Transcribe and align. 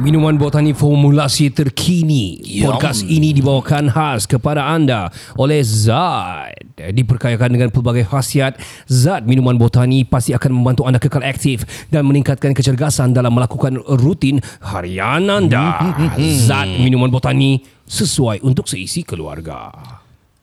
Minuman 0.00 0.40
botani 0.40 0.72
formulasi 0.72 1.52
terkini. 1.52 2.40
Podcast 2.64 3.04
ini 3.04 3.36
dibawakan 3.36 3.92
khas 3.92 4.24
kepada 4.24 4.64
anda 4.64 5.12
oleh 5.36 5.60
Zat. 5.60 6.56
Diperkayakan 6.78 7.52
dengan 7.52 7.68
pelbagai 7.68 8.08
khasiat, 8.08 8.56
Zat 8.88 9.28
minuman 9.28 9.60
botani 9.60 10.08
pasti 10.08 10.32
akan 10.32 10.62
membantu 10.62 10.88
anda 10.88 10.96
kekal 10.96 11.20
aktif 11.20 11.68
dan 11.92 12.08
meningkatkan 12.08 12.56
kecergasan 12.56 13.12
dalam 13.12 13.34
melakukan 13.36 13.76
rutin 13.98 14.40
harian 14.64 15.28
anda. 15.28 15.92
Zat 16.16 16.70
minuman 16.80 17.12
botani 17.12 17.60
sesuai 17.84 18.40
untuk 18.40 18.70
seisi 18.70 19.04
keluarga. 19.04 19.74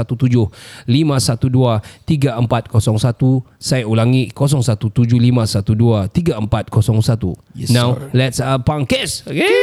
512 0.90 1.78
3401. 2.10 3.46
Saya 3.62 3.86
ulangi 3.86 4.34
017 4.34 4.90
512 5.22 6.10
3401. 6.10 7.38
Yes, 7.54 7.70
Now 7.70 7.94
sir. 7.94 8.10
let's 8.18 8.42
uh, 8.42 8.58
pangkis. 8.58 9.22
Okay. 9.30 9.54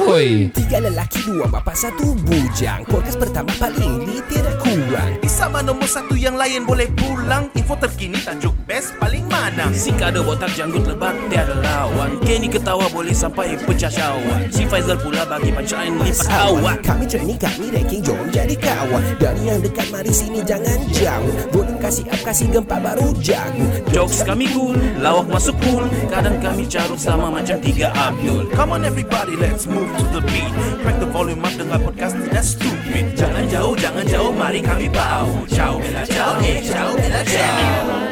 Hoi. 0.00 0.48
Tiga 0.56 0.80
lelaki, 0.80 1.20
dua 1.28 1.44
bapa, 1.44 1.76
satu 1.76 2.16
bujang. 2.24 2.88
Podcast 2.88 3.20
pertama 3.20 3.52
paling 3.60 4.08
lit, 4.08 4.24
tidak 4.32 4.56
kurang. 4.64 5.20
Di 5.20 5.28
sama 5.28 5.60
nombor 5.60 5.84
satu 5.84 6.16
yang 6.16 6.40
lain 6.40 6.64
boleh 6.64 6.88
pulang. 6.96 7.52
Info 7.52 7.76
terkini 7.76 8.16
tajuk 8.16 8.56
best 8.64 8.96
paling 8.96 9.28
mana. 9.28 9.68
Si 9.76 9.92
kada 9.92 10.24
botak 10.24 10.56
janggut 10.56 10.88
lebat 10.88 11.12
tiada 11.28 11.52
lawan. 11.60 12.16
Kenny 12.24 12.48
ketawa 12.48 12.88
boleh 12.88 13.12
sampai 13.12 13.60
pecah 13.60 13.92
syawak 13.92 14.48
Si 14.48 14.64
Faizal 14.64 14.96
pula 14.96 15.28
bagi 15.28 15.52
pancaan 15.52 16.00
lipat 16.00 16.28
awak 16.32 16.78
Kami 16.80 17.04
training, 17.04 17.36
kami 17.36 17.68
ranking, 17.68 18.00
jom 18.00 18.24
jadi 18.32 18.56
kawan. 18.56 19.04
Dari 19.20 19.52
yang 19.52 19.60
dekat, 19.60 19.84
mari 19.92 20.12
sini 20.16 20.40
jangan 20.48 20.80
jauh. 20.96 21.34
Volume 21.52 21.76
kasih 21.76 22.08
up, 22.08 22.20
kasih 22.24 22.48
gempa 22.48 22.80
baru 22.80 23.12
jago. 23.20 23.68
Jokes 23.92 24.24
kami 24.24 24.48
cool, 24.56 24.80
lawak 24.96 25.28
masuk 25.28 25.56
cool 25.60 25.84
Kadang 26.08 26.40
kami 26.40 26.64
carut 26.64 26.96
sama 26.96 27.28
macam 27.28 27.60
tiga 27.60 27.92
Abdul. 27.92 28.48
Come 28.56 28.80
on 28.80 28.88
everybody, 28.88 29.36
let's 29.36 29.68
move 29.68 29.89
to 29.98 30.04
the 30.14 30.22
beat 30.26 30.52
Crack 30.82 30.96
the 31.00 31.08
volume 31.08 31.42
up, 31.44 31.52
dengar 31.58 31.80
podcast 31.82 32.14
tidak 32.16 32.44
stupid 32.44 33.04
Jangan 33.18 33.44
jauh, 33.50 33.74
jangan 33.76 34.04
jauh, 34.06 34.30
mari 34.32 34.60
kami 34.62 34.86
bau 34.88 35.28
Ciao, 35.50 35.78
bella 35.80 36.04
ciao, 36.06 36.38
eh 36.42 36.60
ciao, 36.62 36.94
bella 36.96 37.22
ciao 37.26 38.10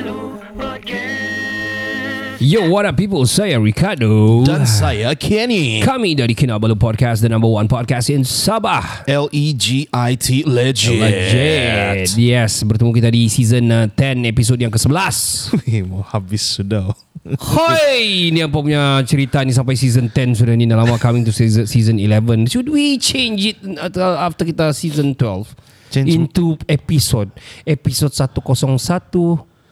Yo, 2.39 2.71
what 2.71 2.87
up 2.87 2.95
people? 2.95 3.27
Saya 3.27 3.59
Ricardo. 3.59 4.47
Dan 4.47 4.63
saya 4.63 5.11
Kenny. 5.19 5.83
Kami 5.83 6.15
dari 6.15 6.39
Kinabalu 6.39 6.79
Podcast, 6.79 7.19
the 7.19 7.27
number 7.27 7.51
one 7.51 7.67
podcast 7.67 8.15
in 8.15 8.23
Sabah. 8.23 9.03
L-E-G-I-T 9.11 10.47
Legit. 10.47 11.03
Legit. 11.03 12.15
Yes, 12.15 12.63
bertemu 12.63 12.95
kita 12.95 13.11
di 13.11 13.27
season 13.27 13.67
uh, 13.75 13.91
10 13.91 14.23
episod 14.31 14.55
yang 14.55 14.71
ke-11. 14.71 15.19
Eh, 15.67 15.83
Mau 15.83 16.07
habis 16.07 16.47
sudah. 16.63 16.95
Hoi, 17.37 18.33
ni 18.33 18.41
apa 18.41 18.57
punya 18.57 19.05
cerita 19.05 19.45
ni 19.45 19.53
sampai 19.53 19.77
season 19.77 20.09
10 20.09 20.33
sudah 20.33 20.57
ni 20.57 20.65
dah 20.65 20.81
lama 20.81 20.97
coming 20.97 21.21
to 21.21 21.33
season, 21.35 21.69
season 21.69 22.01
11. 22.01 22.49
Should 22.49 22.73
we 22.73 22.97
change 22.97 23.53
it 23.53 23.59
uh, 23.61 24.25
after 24.25 24.49
kita 24.49 24.73
season 24.73 25.13
12? 25.13 25.45
Change 25.93 26.09
into 26.09 26.57
episode. 26.65 27.29
Episode 27.69 28.17
101, 28.17 28.41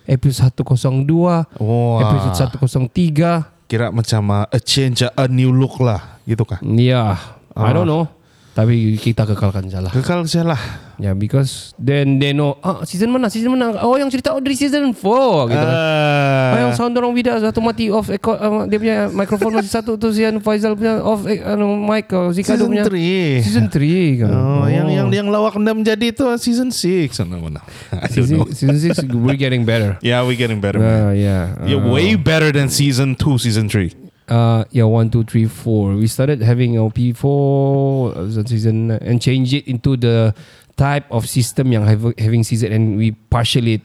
episode 0.05 0.53
102, 0.53 1.09
Wah. 1.57 2.01
episode 2.05 2.53
103. 2.61 3.69
Kira 3.69 3.89
macam 3.89 4.23
uh, 4.31 4.45
a 4.47 4.61
change, 4.61 5.09
a 5.09 5.25
new 5.25 5.49
look 5.49 5.81
lah. 5.81 6.21
Gitu 6.29 6.45
kah? 6.45 6.61
Yeah, 6.61 7.17
I 7.57 7.69
Ah. 7.69 7.73
don't 7.73 7.89
know. 7.89 8.05
Tapi 8.53 8.97
kita 8.97 9.25
kekalkan 9.25 9.69
salah. 9.69 9.93
Kekal 9.93 10.25
saja 10.25 10.53
lah. 10.57 10.61
Yeah, 10.97 11.13
because 11.13 11.77
then 11.77 12.17
they 12.17 12.33
know 12.33 12.57
ah 12.65 12.81
season 12.89 13.13
mana 13.13 13.29
season 13.29 13.53
mana 13.53 13.77
oh 13.85 14.01
yang 14.01 14.09
cerita 14.09 14.33
oh 14.33 14.41
dari 14.41 14.57
season 14.57 14.97
4 14.97 14.97
gitu. 14.97 15.05
Uh, 15.05 15.69
ah, 15.69 16.57
yang 16.57 16.73
sound 16.73 16.97
orang 16.97 17.13
bida 17.13 17.37
satu 17.37 17.61
mati 17.61 17.93
off 17.93 18.09
echo, 18.09 18.33
uh, 18.33 18.65
dia 18.65 18.81
punya 18.81 18.97
mikrofon 19.13 19.61
masih 19.61 19.73
satu 19.77 20.01
tu 20.01 20.09
Sian 20.17 20.41
Faizal 20.41 20.73
punya 20.73 21.05
off 21.05 21.29
eh, 21.29 21.45
anu 21.45 21.77
mic 21.77 22.09
uh, 22.17 22.33
Zika 22.33 22.57
Season 22.57 22.73
punya 22.73 22.89
3. 22.89 23.45
season 23.45 23.67
3 23.69 24.25
kan. 24.25 24.31
Oh, 24.33 24.65
yang 24.73 24.89
yang 24.89 25.09
yang 25.13 25.29
lawak 25.29 25.61
anda 25.61 25.77
menjadi 25.77 26.17
itu 26.17 26.25
season 26.41 26.73
6 26.73 27.13
mana 27.29 27.37
mana. 27.45 27.61
Season, 28.09 28.49
season 28.57 28.97
6 29.05 29.13
we're 29.21 29.37
getting 29.37 29.69
better. 29.69 30.01
Yeah, 30.07 30.23
we're 30.23 30.39
getting 30.39 30.63
better. 30.63 30.79
Uh, 30.79 31.11
man. 31.11 31.19
yeah. 31.19 31.43
You're 31.67 31.83
uh, 31.83 31.91
way 31.91 32.15
better 32.15 32.55
than 32.55 32.71
season 32.71 33.19
2, 33.19 33.43
season 33.43 33.67
3. 33.67 34.07
Uh, 34.27 34.65
yeah, 34.71 34.83
one, 34.83 35.09
two, 35.09 35.23
three, 35.23 35.47
four. 35.47 35.95
We 35.95 36.07
started 36.07 36.43
having 36.43 36.79
our 36.79 36.91
P4 36.91 37.23
uh, 37.23 38.45
season 38.45 38.91
uh, 38.91 38.99
and 39.01 39.23
change 39.23 39.55
it 39.55 39.67
into 39.71 39.97
the 39.97 40.35
type 40.77 41.09
of 41.11 41.25
system 41.27 41.73
yang 41.73 41.85
have, 41.89 42.13
having 42.21 42.45
season 42.45 42.73
and 42.73 42.85
we 42.97 43.13
partial 43.33 43.67
it. 43.67 43.81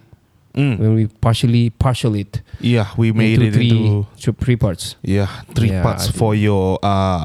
When 0.51 0.99
we 0.99 1.07
partially 1.07 1.71
partial 1.71 2.11
it 2.19 2.43
Yeah, 2.59 2.91
we 2.99 3.15
made 3.15 3.39
into 3.39 3.47
it 3.47 3.53
three, 3.55 3.71
into 3.71 4.03
to 4.27 4.35
three 4.35 4.59
parts 4.59 4.99
yeah 4.99 5.47
three 5.55 5.71
Yeah, 5.71 5.79
parts 5.79 6.11
for 6.11 6.35
your 6.35 6.75
uh 6.83 7.23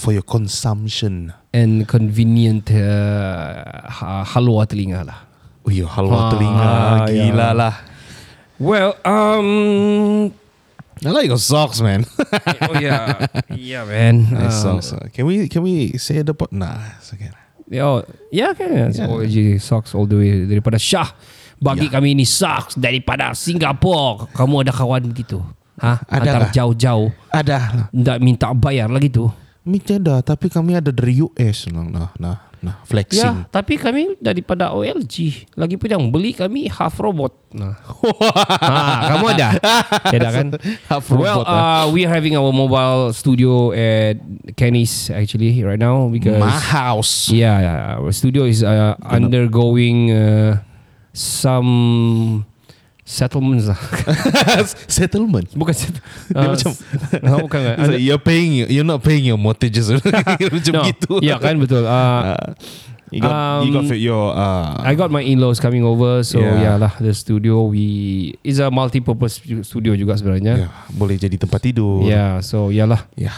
for 0.00 0.16
your 0.16 0.24
consumption. 0.24 1.36
and 1.52 1.84
convenient 1.84 2.72
uh, 2.72 3.84
ha- 3.92 4.24
halwa 4.24 4.64
telinga 4.64 5.04
lah. 5.04 5.20
Oh 5.62 5.70
iya, 5.70 5.84
Ah, 5.84 6.00
halwa 6.00 6.18
telinga 6.32 6.68
gila 7.12 7.36
yeah. 7.36 7.52
lah. 7.52 7.74
Well, 8.56 8.96
um, 9.04 10.32
I 11.04 11.10
like 11.12 11.28
your 11.28 11.36
socks, 11.36 11.84
man. 11.84 12.08
oh 12.72 12.80
yeah, 12.80 13.28
yeah, 13.52 13.84
man. 13.84 14.32
nice 14.32 14.64
Um, 14.64 14.80
socks. 14.80 15.12
Can 15.12 15.28
we 15.28 15.44
can 15.52 15.60
we 15.60 16.00
say 16.00 16.24
the 16.24 16.32
pot? 16.32 16.56
Nah, 16.56 16.96
it's 16.96 17.12
okay. 17.12 17.28
Oh, 17.80 18.04
yeah, 18.28 18.52
kan. 18.52 18.92
Yeah. 18.92 19.08
OG 19.08 19.56
socks 19.56 19.96
all 19.96 20.04
the 20.04 20.18
way 20.18 20.44
daripada 20.44 20.76
Shah. 20.76 21.08
Bagi 21.56 21.86
Ya. 21.88 21.94
kami 21.94 22.12
ini 22.12 22.26
socks 22.26 22.74
daripada 22.74 23.32
Singapura. 23.32 24.28
Kamu 24.34 24.66
ada 24.66 24.74
kawan 24.74 25.06
begitu? 25.08 25.38
Ha? 25.80 26.04
Ada 26.04 26.20
Antar 26.20 26.40
lah. 26.44 26.50
jauh-jauh. 26.52 27.08
Ada. 27.32 27.58
Tak 27.90 28.18
minta 28.20 28.50
bayar 28.52 28.90
lagi 28.90 29.08
tu. 29.08 29.30
Minta 29.62 29.94
dah, 29.94 30.18
tapi 30.26 30.50
kami 30.50 30.74
ada 30.74 30.90
dari 30.90 31.22
US. 31.22 31.70
Nah, 31.70 31.86
nah, 31.86 32.10
nah, 32.18 32.38
nah 32.58 32.76
Ya, 32.82 32.86
flexing. 32.86 33.38
tapi 33.50 33.74
kami 33.78 34.18
daripada 34.22 34.70
OLG. 34.70 35.46
Lagi 35.58 35.74
pun 35.74 35.86
yang 35.90 36.04
beli 36.10 36.30
kami 36.34 36.70
half 36.70 36.98
robot. 36.98 37.34
Nah. 37.50 37.74
ha, 38.62 39.14
kamu 39.14 39.26
ada? 39.34 39.48
Tidak 40.14 40.30
kan? 40.30 40.48
Half 40.86 41.10
well, 41.14 41.42
robot, 41.42 41.46
ah. 41.46 41.54
uh, 41.54 41.84
we 41.90 42.06
are 42.06 42.10
having 42.14 42.38
our 42.38 42.54
mobile 42.54 43.10
studio 43.14 43.74
at 43.74 44.18
Kenny's 44.54 45.10
actually 45.10 45.62
right 45.62 45.78
now 45.78 46.06
because 46.06 46.38
My 46.38 46.54
house. 46.54 47.30
Yeah, 47.30 47.58
yeah. 47.58 47.78
Our 47.98 48.14
studio 48.14 48.46
is 48.46 48.62
uh, 48.62 48.94
undergoing 49.06 50.14
uh, 50.14 50.62
some 51.14 52.46
settlements 53.02 53.66
lah. 53.66 53.78
Settlement. 54.86 55.46
bukan 55.58 55.74
set, 55.74 55.94
Dia 56.30 56.38
uh, 56.38 56.54
macam 56.54 56.70
uh, 57.18 57.38
bukan 57.42 57.60
kan? 57.60 57.74
It's 57.82 57.90
like 57.90 58.04
you're 58.04 58.22
paying 58.22 58.66
you're 58.70 58.86
not 58.86 59.02
paying 59.02 59.26
your 59.26 59.38
mortgages 59.38 59.90
macam 60.54 60.72
no, 60.74 60.82
gitu. 60.86 61.12
Ya 61.20 61.36
kan 61.42 61.58
betul. 61.58 61.82
Uh, 61.82 62.54
You 63.12 63.20
got 63.20 63.68
you 63.68 63.72
got 63.76 63.84
Um, 63.84 64.00
your 64.00 64.32
uh 64.32 64.80
I 64.80 64.96
got 64.96 65.12
my 65.12 65.20
in-laws 65.20 65.60
coming 65.60 65.84
over, 65.84 66.24
so 66.24 66.40
yeah, 66.40 66.56
Yeah. 66.64 66.74
lah 66.80 66.96
the 66.96 67.12
studio 67.12 67.68
we 67.68 68.32
is 68.40 68.56
a 68.56 68.72
multi-purpose 68.72 69.36
studio 69.68 69.92
juga 69.92 70.16
sebenarnya. 70.16 70.64
ya, 70.64 70.68
boleh 70.88 71.20
jadi 71.20 71.36
tempat 71.36 71.60
tidur. 71.60 72.08
Yeah, 72.08 72.40
so 72.40 72.72
ya 72.72 72.88
lah, 72.88 73.04
Ya. 73.12 73.36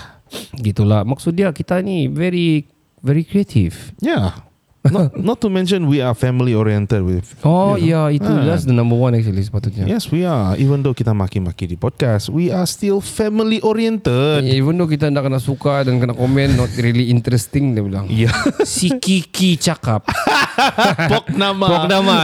gitulah. 0.54 1.02
Maksud 1.02 1.34
dia 1.34 1.50
kita 1.50 1.82
ni 1.82 2.06
very 2.06 2.70
very 3.02 3.26
creative. 3.26 3.74
Ya. 3.98 4.38
Not, 4.84 5.16
not 5.32 5.38
to 5.40 5.48
mention 5.48 5.88
we 5.88 6.00
are 6.00 6.12
family 6.12 6.52
oriented 6.52 7.00
with. 7.00 7.24
Oh 7.40 7.74
you 7.74 7.96
know. 7.96 8.08
yeah, 8.08 8.16
itu 8.20 8.28
Ah. 8.28 8.44
that's 8.44 8.64
the 8.64 8.72
number 8.72 8.94
one 8.94 9.14
actually 9.14 9.40
sepatutnya. 9.40 9.88
Yes, 9.88 10.08
we 10.08 10.24
are. 10.24 10.54
Even 10.56 10.80
though 10.80 10.92
kita 10.92 11.10
maki-maki 11.10 11.64
di 11.64 11.76
podcast, 11.76 12.28
we 12.28 12.52
are 12.52 12.64
still 12.64 13.00
family 13.00 13.60
oriented. 13.60 14.44
Yeah, 14.44 14.60
even 14.60 14.76
though 14.76 14.86
kita 14.86 15.08
nak 15.08 15.24
kena 15.24 15.40
suka 15.40 15.84
dan 15.84 15.98
kena 15.98 16.12
komen 16.12 16.54
not 16.54 16.68
really 16.76 17.08
interesting 17.08 17.72
dia 17.72 17.82
bilang. 17.82 18.06
Yeah. 18.08 18.32
Si 18.64 18.92
Kiki 18.92 19.56
cakap. 19.56 20.04
Pok 21.12 21.32
nama. 21.32 21.66
Pok 21.66 21.84
nama. 21.86 22.16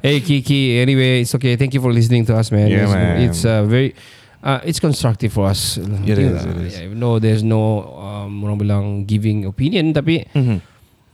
hey 0.00 0.20
Kiki, 0.20 0.78
anyway, 0.78 1.22
it's 1.22 1.34
okay. 1.34 1.54
Thank 1.54 1.74
you 1.74 1.80
for 1.80 1.90
listening 1.90 2.22
to 2.26 2.34
us, 2.34 2.50
man. 2.50 2.68
Yeah, 2.68 2.84
it's, 2.84 2.92
man. 2.92 3.14
It's 3.22 3.42
uh, 3.42 3.62
very 3.64 3.92
uh, 4.40 4.60
it's 4.62 4.78
constructive 4.78 5.32
for 5.32 5.46
us. 5.46 5.76
It 5.76 5.86
You 6.06 6.14
is, 6.14 6.44
know, 6.44 6.52
it 6.52 6.58
is. 6.62 6.72
yeah, 6.78 6.86
even 6.86 6.98
though 6.98 7.18
there's 7.18 7.42
no 7.42 7.62
um, 7.94 8.42
orang 8.42 8.58
bilang 8.58 8.84
giving 9.04 9.44
opinion 9.44 9.90
tapi 9.90 10.24
Mhm. 10.30 10.58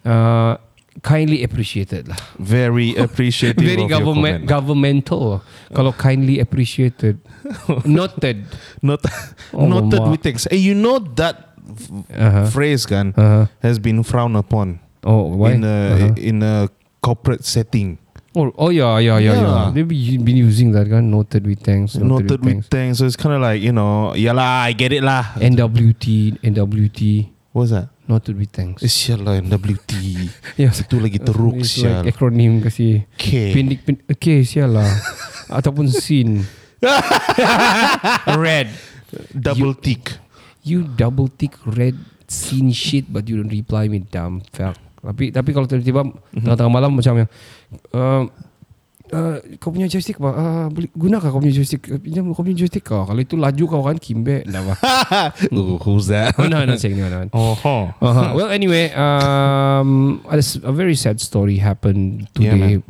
uh, 0.04 0.54
kindly 1.02 1.42
appreciated 1.42 2.06
lah. 2.08 2.16
Very 2.38 2.94
appreciative 3.06 3.64
Very 3.64 3.88
government 3.88 4.46
governmental. 4.46 5.42
Kalau 5.74 5.90
kindly 5.92 6.38
appreciated. 6.38 7.18
Noted. 7.84 8.46
Not, 8.80 9.02
Oh, 9.52 9.66
noted 9.66 10.00
with 10.08 10.22
things. 10.22 10.46
Hey, 10.50 10.62
you 10.62 10.74
know 10.74 10.98
that 11.18 11.50
Uh-huh. 11.64 12.44
phrase 12.52 12.84
kan 12.84 13.16
Uh-huh. 13.16 13.48
has 13.64 13.80
been 13.80 14.04
frowned 14.04 14.36
upon 14.36 14.84
Oh, 15.00 15.32
why? 15.32 15.56
in 15.56 15.64
a 15.64 15.76
Uh-huh. 15.96 16.12
in 16.20 16.44
a 16.44 16.68
corporate 17.00 17.40
setting. 17.40 17.96
Oh, 18.36 18.52
oh 18.60 18.68
yeah, 18.68 19.00
yeah, 19.00 19.16
yeah, 19.16 19.32
yeah. 19.32 19.40
Yeah. 19.40 19.66
They've 19.72 19.88
been 20.20 20.36
using 20.36 20.74
that 20.76 20.90
kan. 20.92 21.08
Noted 21.08 21.46
with 21.48 21.62
thanks. 21.64 21.94
Noted 21.96 22.42
with 22.42 22.66
things. 22.68 22.98
So 23.00 23.06
it's 23.08 23.14
kind 23.16 23.32
of 23.32 23.40
like 23.40 23.62
you 23.62 23.70
know, 23.72 24.12
yeah 24.12 24.34
lah, 24.36 24.66
I 24.66 24.74
get 24.74 24.90
it 24.92 25.06
lah. 25.06 25.38
NWT, 25.38 26.36
NWT. 26.42 27.30
What's 27.54 27.70
that? 27.70 27.93
Noted 28.04 28.36
with 28.36 28.52
thanks. 28.52 28.84
Sial 28.84 29.24
lah 29.24 29.40
NWT. 29.40 29.92
Yes. 30.60 30.84
Itu 30.84 31.00
lagi 31.00 31.16
teruk 31.16 31.64
It's 31.64 31.80
sial. 31.80 32.04
like 32.04 32.12
acronym 32.12 32.60
kasi. 32.60 33.08
K. 33.16 33.56
Pindik, 33.56 33.80
pindik. 33.88 34.04
Okay, 34.06 34.44
sial 34.44 34.76
lah. 34.76 34.88
Ataupun 35.58 35.88
sin. 35.88 36.44
red. 38.44 38.68
Double 39.32 39.72
tick. 39.72 40.20
You 40.64 40.84
double 40.84 41.32
tick 41.32 41.56
red 41.64 41.96
sin 42.28 42.72
shit 42.72 43.08
but 43.08 43.28
you 43.28 43.40
don't 43.40 43.52
reply 43.52 43.88
me 43.88 44.04
dumb 44.04 44.44
fuck. 44.52 44.76
Tapi 45.04 45.28
tapi 45.28 45.50
kalau 45.52 45.68
tiba-tiba 45.68 46.00
tengah-tengah 46.32 46.72
malam 46.72 46.96
macam 46.96 47.24
yang 47.24 47.28
uh, 47.92 48.24
uh, 49.12 49.36
kau 49.58 49.68
punya 49.68 49.84
joystick 49.84 50.16
apa? 50.16 50.30
Uh, 50.32 50.66
boleh 50.72 50.88
gunakan 50.94 51.28
kau 51.28 51.42
punya 51.42 51.52
joystick? 51.52 51.84
Pinjam 52.00 52.30
kau 52.30 52.40
punya 52.40 52.56
joystick 52.56 52.86
kau. 52.86 53.04
Kalau 53.04 53.20
itu 53.20 53.36
laju 53.36 53.64
kau 53.66 53.82
kan 53.84 53.98
kimbe 53.98 54.46
dah. 54.46 54.62
Ooh, 55.52 55.76
who's 55.82 56.08
that? 56.08 56.32
Oh, 56.40 56.48
no, 56.48 56.64
not 56.64 56.80
saying 56.80 56.96
no, 56.96 57.10
no. 57.10 57.28
Oh, 57.32 57.52
huh. 57.52 57.92
Uh-huh. 58.00 58.32
Well, 58.32 58.48
anyway, 58.48 58.88
um, 58.94 60.22
a, 60.24 60.38
a 60.40 60.72
very 60.72 60.94
sad 60.94 61.20
story 61.20 61.60
happened 61.60 62.30
Yeah, 62.38 62.56
today. 62.56 62.80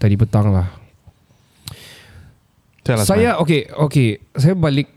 tadi 0.00 0.16
petang 0.18 0.50
lah. 0.50 0.66
Tell 2.82 2.98
us, 2.98 3.06
saya 3.06 3.36
man. 3.36 3.44
okay, 3.44 3.68
okay. 3.68 4.08
Saya 4.32 4.56
balik 4.56 4.88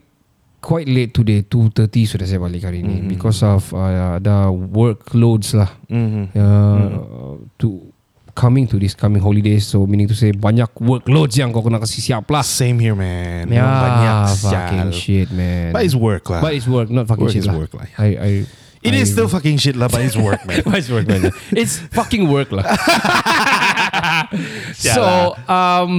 quite 0.64 0.88
late 0.88 1.12
today. 1.12 1.44
2.30 1.44 2.08
sudah 2.08 2.24
saya 2.26 2.40
balik 2.40 2.64
hari 2.64 2.80
ini 2.80 3.04
Mhm. 3.04 3.08
because 3.12 3.44
of 3.44 3.68
uh, 3.76 4.18
the 4.24 4.48
workloads 4.72 5.52
lah. 5.52 5.68
Mhm. 5.92 6.32
Uh, 6.32 7.44
to 7.60 7.93
coming 8.34 8.66
to 8.68 8.78
this 8.82 8.94
coming 8.94 9.22
holidays. 9.22 9.66
So 9.66 9.86
meaning 9.86 10.10
to 10.10 10.18
say 10.18 10.34
banyak 10.34 10.70
workloads 10.82 11.38
yang 11.38 11.54
kau 11.54 11.62
kena 11.62 11.80
kasih 11.80 12.02
siap 12.02 12.26
lah. 12.30 12.42
Same 12.46 12.78
here, 12.82 12.98
man. 12.98 13.50
Ya, 13.50 13.62
Memang 13.64 13.78
banyak 13.80 14.16
fucking 14.42 14.90
sial. 14.90 15.00
shit, 15.00 15.28
man. 15.32 15.72
But 15.72 15.86
it's 15.86 15.98
work 15.98 16.26
lah. 16.30 16.42
But 16.42 16.54
it's 16.58 16.68
work, 16.68 16.90
not 16.90 17.08
fucking 17.08 17.30
Work 17.30 17.34
shit 17.34 17.46
is 17.46 17.50
lah. 17.50 17.58
work 17.58 17.72
lah. 17.74 17.88
I, 17.98 18.10
I, 18.18 18.32
It 18.84 18.92
I, 18.92 19.00
is 19.00 19.16
still 19.16 19.32
fucking 19.32 19.64
shit 19.64 19.80
lah, 19.80 19.88
but 19.88 20.04
it's 20.04 20.20
work, 20.20 20.44
man. 20.44 20.60
It's 20.76 20.92
work, 20.92 21.08
man. 21.08 21.32
It's 21.56 21.80
fucking 21.96 22.28
work 22.28 22.52
lah. 22.52 22.68
so, 24.76 25.40
um, 25.48 25.94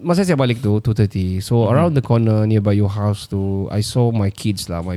masa 0.00 0.24
saya 0.24 0.36
balik 0.36 0.64
tu 0.64 0.80
2.30 0.80 1.44
So 1.44 1.68
around 1.68 1.92
the 1.92 2.00
corner 2.00 2.48
nearby 2.48 2.72
your 2.72 2.88
house 2.88 3.28
tu 3.28 3.68
I 3.68 3.84
saw 3.84 4.08
my 4.08 4.32
kids 4.32 4.72
lah 4.72 4.80
My 4.80 4.96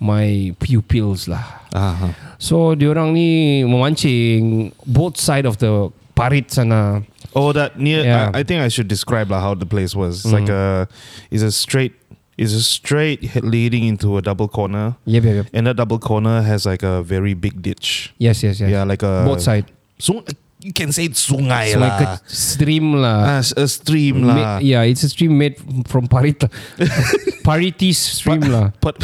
my 0.00 0.54
pupils 0.58 1.28
lah 1.28 1.44
uh-huh. 1.74 2.12
So 2.40 2.74
diorang 2.74 3.12
ni 3.12 3.62
memancing 3.68 4.72
Both 4.86 5.20
side 5.20 5.44
of 5.44 5.58
the 5.58 5.92
parit 6.16 6.50
sana 6.50 7.04
Oh, 7.30 7.52
that 7.52 7.78
near. 7.78 8.02
Yeah. 8.02 8.30
I, 8.34 8.40
I 8.40 8.42
think 8.42 8.58
I 8.60 8.66
should 8.66 8.88
describe 8.88 9.30
like 9.30 9.40
how 9.40 9.54
the 9.54 9.66
place 9.66 9.94
was. 9.94 10.24
It's 10.24 10.34
like 10.34 10.48
a, 10.50 10.88
it's 11.30 11.44
a 11.46 11.52
straight, 11.54 11.94
it's 12.36 12.52
a 12.52 12.60
straight 12.62 13.22
leading 13.44 13.86
into 13.86 14.18
a 14.18 14.22
double 14.22 14.48
corner, 14.48 14.96
Yep, 15.06 15.22
yep, 15.22 15.34
yep 15.34 15.46
and 15.54 15.66
that 15.68 15.76
double 15.76 16.00
corner 16.00 16.42
has 16.42 16.66
like 16.66 16.82
a 16.82 17.02
very 17.04 17.34
big 17.34 17.62
ditch. 17.62 18.12
Yes, 18.18 18.42
yes, 18.42 18.58
yes 18.58 18.68
Yeah, 18.68 18.82
like 18.82 19.04
a 19.04 19.22
Both 19.24 19.42
side 19.42 19.70
So 19.98 20.24
you 20.58 20.72
can 20.72 20.90
say 20.90 21.04
it's 21.06 21.22
sungai 21.22 21.70
So 21.72 21.78
like 21.78 22.00
lah. 22.02 22.18
a 22.18 22.20
stream 22.26 22.94
lah 22.98 23.38
As 23.38 23.54
a 23.56 23.68
stream 23.68 24.26
Ma- 24.26 24.34
lah. 24.34 24.58
Yeah, 24.58 24.82
it's 24.82 25.04
a 25.04 25.08
stream 25.08 25.38
made 25.38 25.54
from 25.86 26.08
parit 26.08 26.42
Paritis 27.46 27.96
stream 28.18 28.40
lah 28.40 28.72
But 28.80 28.98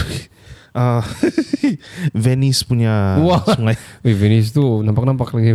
uh, 0.76 1.00
Venice 2.14 2.62
punya 2.62 3.16
Wah. 3.18 3.42
sungai. 3.42 3.74
Eh 4.04 4.12
Venice 4.12 4.52
tu 4.52 4.62
nampak-nampak 4.80 5.32
lagi 5.32 5.50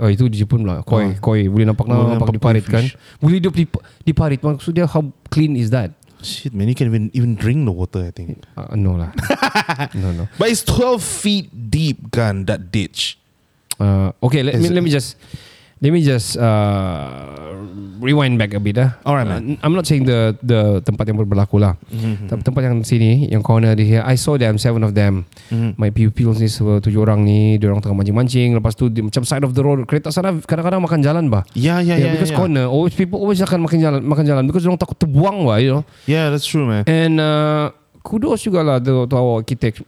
oh, 0.00 0.08
itu 0.08 0.24
di 0.26 0.40
Jepun 0.40 0.64
lah 0.64 0.80
koi 0.82 1.04
Ah. 1.04 1.20
koi 1.20 1.46
boleh 1.46 1.68
nampak 1.68 1.84
nampak 1.84 2.08
nampak 2.10 2.30
di 2.32 2.40
parit 2.40 2.64
kan 2.64 2.84
boleh 3.20 3.36
hidup 3.36 3.52
di 3.52 3.68
di 4.02 4.12
parit 4.12 4.40
maksudnya 4.40 4.88
how 4.88 5.04
clean 5.28 5.54
is 5.54 5.68
that 5.68 5.92
Shit, 6.24 6.56
man, 6.56 6.64
you 6.64 6.72
can 6.72 6.88
even 6.88 7.12
even 7.12 7.36
drink 7.36 7.68
the 7.68 7.74
water. 7.76 8.00
I 8.00 8.08
think. 8.08 8.40
uh, 8.56 8.72
no 8.72 8.96
lah 8.96 9.12
no 10.00 10.08
no 10.08 10.24
But 10.40 10.48
it's 10.48 10.64
12 10.64 11.04
feet 11.04 11.52
deep, 11.52 12.08
kan, 12.08 12.48
that 12.48 12.72
ditch. 12.72 13.20
uh, 13.76 14.08
okay 14.24 14.40
let 14.40 14.56
me 14.56 14.64
Is- 14.64 14.72
let 14.72 14.80
me 14.80 14.88
just 14.88 15.20
let 15.84 15.92
me 15.92 16.00
just 16.00 16.40
uh, 16.40 17.52
rewind 18.00 18.36
back 18.36 18.52
a 18.52 18.60
bit 18.60 18.76
ah 18.76 18.96
Alright, 19.04 19.28
man. 19.28 19.56
Uh, 19.56 19.64
I'm 19.64 19.72
not 19.72 19.84
saying 19.84 20.04
the 20.04 20.32
the 20.40 20.80
tempat 20.80 21.04
yang 21.04 21.20
berlaku 21.20 21.60
lah 21.60 21.76
Mm-hmm. 21.86 22.26
Tem- 22.26 22.40
tempat 22.42 22.60
yang 22.64 22.80
sini 22.80 23.28
yang 23.28 23.40
corner 23.40 23.72
di 23.72 23.84
here 23.84 24.00
I 24.00 24.16
saw 24.16 24.34
them 24.34 24.56
seven 24.56 24.80
of 24.80 24.92
them 24.92 25.28
Mhm. 25.52 25.76
my 25.76 25.88
pupils 25.88 26.40
ni 26.40 26.48
se- 26.48 26.64
tujuh 26.80 27.00
orang 27.00 27.20
ni 27.20 27.56
dia 27.56 27.68
orang 27.68 27.78
tengah 27.78 27.94
mancing-mancing 27.94 28.56
lepas 28.56 28.72
tu 28.72 28.88
dia, 28.88 29.04
macam 29.04 29.22
side 29.22 29.44
of 29.44 29.52
the 29.52 29.60
road 29.60 29.84
kereta 29.84 30.08
sana 30.08 30.32
kadang-kadang 30.40 30.80
makan 30.80 31.00
jalan 31.00 31.28
bah 31.28 31.44
Yeah, 31.52 31.78
yeah, 31.78 32.00
Yeah, 32.00 32.08
yeah. 32.08 32.12
because 32.16 32.32
yeah. 32.32 32.40
corner 32.40 32.64
always 32.64 32.92
people 32.92 33.20
always 33.20 33.38
akan 33.38 33.60
makan 33.60 33.78
jalan 33.78 34.00
makan 34.00 34.24
jalan 34.24 34.42
because 34.44 34.64
orang 34.64 34.80
takut 34.80 34.96
terbuang 34.96 35.44
lah, 35.44 35.60
you 35.60 35.70
know. 35.70 35.84
Yeah, 36.04 36.32
that's 36.32 36.48
true, 36.48 36.64
man. 36.64 36.88
And 36.88 37.20
uh, 37.20 37.70
kudos 38.00 38.40
juga 38.42 38.60
lah 38.60 38.76
to, 38.80 39.04
to 39.04 39.14
our 39.14 39.40
architect 39.40 39.84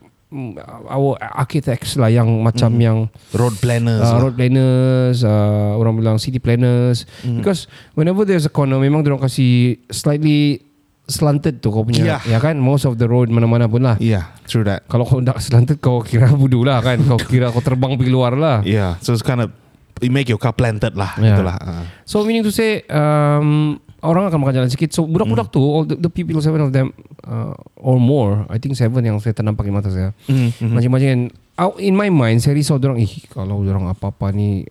our 0.85 1.15
architects 1.15 1.95
lah 1.95 2.11
yang 2.11 2.27
macam 2.43 2.75
Mhm. 2.75 2.81
yang 2.83 2.97
Road 3.31 3.55
planners. 3.57 4.03
uh, 4.03 4.11
lah. 4.11 4.19
road 4.19 4.35
planners, 4.35 5.17
uh, 5.23 5.71
orang 5.73 5.95
bilang 5.95 6.17
city 6.19 6.37
planners. 6.37 7.07
Mhm. 7.23 7.39
Because 7.39 7.65
whenever 7.93 8.27
there's 8.27 8.43
a 8.43 8.51
corner 8.51 8.75
memang 8.75 9.01
dia 9.01 9.11
orang 9.11 9.23
kasih 9.23 9.79
slightly 9.87 10.59
slanted 11.07 11.63
tu 11.63 11.71
kau 11.71 11.87
punya 11.87 12.03
Yeah. 12.03 12.19
ya 12.27 12.37
kan 12.43 12.59
most 12.59 12.83
of 12.83 12.99
the 12.99 13.07
road 13.07 13.31
mana-mana 13.31 13.63
pun 13.65 13.79
lah. 13.79 13.95
Yeah, 13.97 14.35
true 14.43 14.67
that. 14.67 14.83
Kalau 14.91 15.07
kau 15.07 15.23
tak 15.23 15.39
slanted 15.39 15.79
kau 15.79 16.03
kira 16.03 16.27
budu 16.29 16.67
lah 16.67 16.83
kan. 16.83 16.99
kau 17.01 17.15
kira 17.15 17.47
kau 17.47 17.63
terbang 17.63 17.95
pergi 17.95 18.11
luar 18.11 18.35
lah. 18.35 18.59
Yeah, 18.67 18.99
so 18.99 19.15
it's 19.15 19.23
kind 19.23 19.39
of 19.39 19.55
you 20.03 20.11
make 20.11 20.27
your 20.27 20.37
car 20.37 20.51
planted 20.51 20.99
lah. 20.99 21.15
Yeah. 21.15 21.39
Itulah. 21.39 21.55
Uh. 21.57 21.83
So 22.03 22.27
meaning 22.27 22.43
to 22.43 22.51
say 22.51 22.83
um, 22.91 23.79
orang 24.05 24.29
akan 24.29 24.39
makan 24.41 24.53
jalan 24.63 24.69
sikit. 24.69 24.93
So 24.93 25.05
budak-budak 25.09 25.49
tu 25.49 25.61
all 25.61 25.85
the, 25.87 25.97
the 25.97 26.11
people 26.11 26.37
seven 26.43 26.61
of 26.61 26.71
them 26.73 26.93
uh, 27.25 27.57
or 27.77 27.97
more, 27.97 28.45
I 28.49 28.61
think 28.61 28.77
seven 28.77 29.01
yang 29.01 29.17
saya 29.17 29.33
ternampak 29.33 29.65
di 29.65 29.73
mata 29.73 29.89
saya. 29.89 30.13
Mm-hmm. 30.29 30.73
Macam-macam 30.73 31.07
kan. 31.09 31.23
Out 31.57 31.81
in 31.81 31.97
my 31.97 32.13
mind 32.13 32.45
saya 32.45 32.53
risau 32.53 32.77
orang 32.77 33.01
ih 33.01 33.25
kalau 33.33 33.65
orang 33.65 33.89
apa-apa 33.89 34.29
ni 34.29 34.61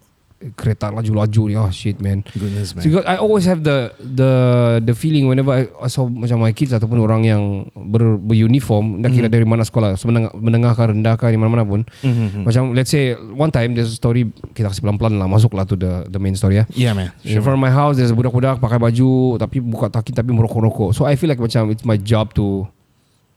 kereta 0.53 0.89
laju-laju 0.89 1.43
ni 1.47 1.55
oh 1.55 1.71
shit 1.71 1.97
man. 1.97 2.21
Goodness, 2.31 2.73
man. 2.73 2.83
So, 2.83 2.93
because 2.93 3.05
I 3.05 3.17
always 3.17 3.45
have 3.45 3.61
the 3.61 3.89
the 3.97 4.33
the 4.81 4.93
feeling 4.93 5.27
whenever 5.27 5.49
I, 5.51 5.65
I 5.81 5.89
saw 5.89 6.05
macam 6.05 6.39
my 6.39 6.53
kids 6.53 6.71
ataupun 6.71 6.99
orang 6.99 7.25
yang 7.25 7.43
ber, 7.73 8.17
beruniform 8.17 9.01
dah 9.01 9.09
kira 9.09 9.27
dari 9.27 9.43
mana 9.43 9.65
sekolah 9.65 9.97
semenengah 9.97 10.31
menengah 10.33 10.73
ke 10.73 10.83
rendah 10.87 11.15
ke 11.17 11.27
di 11.27 11.41
mana-mana 11.41 11.65
pun 11.65 11.83
Mhm. 12.05 12.45
macam 12.45 12.71
let's 12.73 12.91
say 12.91 13.17
one 13.17 13.49
time 13.49 13.73
there's 13.73 13.91
a 13.91 13.97
story 13.97 14.29
kita 14.53 14.69
kasih 14.69 14.83
pelan-pelan 14.83 15.17
lah 15.17 15.25
masuk 15.25 15.53
lah 15.53 15.65
to 15.65 15.73
the 15.73 16.05
the 16.07 16.21
main 16.21 16.37
story 16.37 16.61
ya 16.61 16.65
Yeah, 16.77 16.93
man. 16.93 17.17
In 17.25 17.41
front 17.41 17.57
of 17.57 17.63
my 17.63 17.73
house 17.73 17.97
There's 17.97 18.13
budak-budak 18.13 18.59
Pakai 18.59 18.77
baju 18.77 19.11
Tapi 19.37 19.59
buka 19.59 19.89
taki 19.89 20.13
Tapi 20.13 20.29
merokok-rokok 20.31 20.93
So 20.93 21.09
I 21.09 21.17
feel 21.17 21.27
like 21.27 21.39
macam 21.39 21.71
It's 21.71 21.83
my 21.83 21.97
job 21.97 22.37
to 22.37 22.69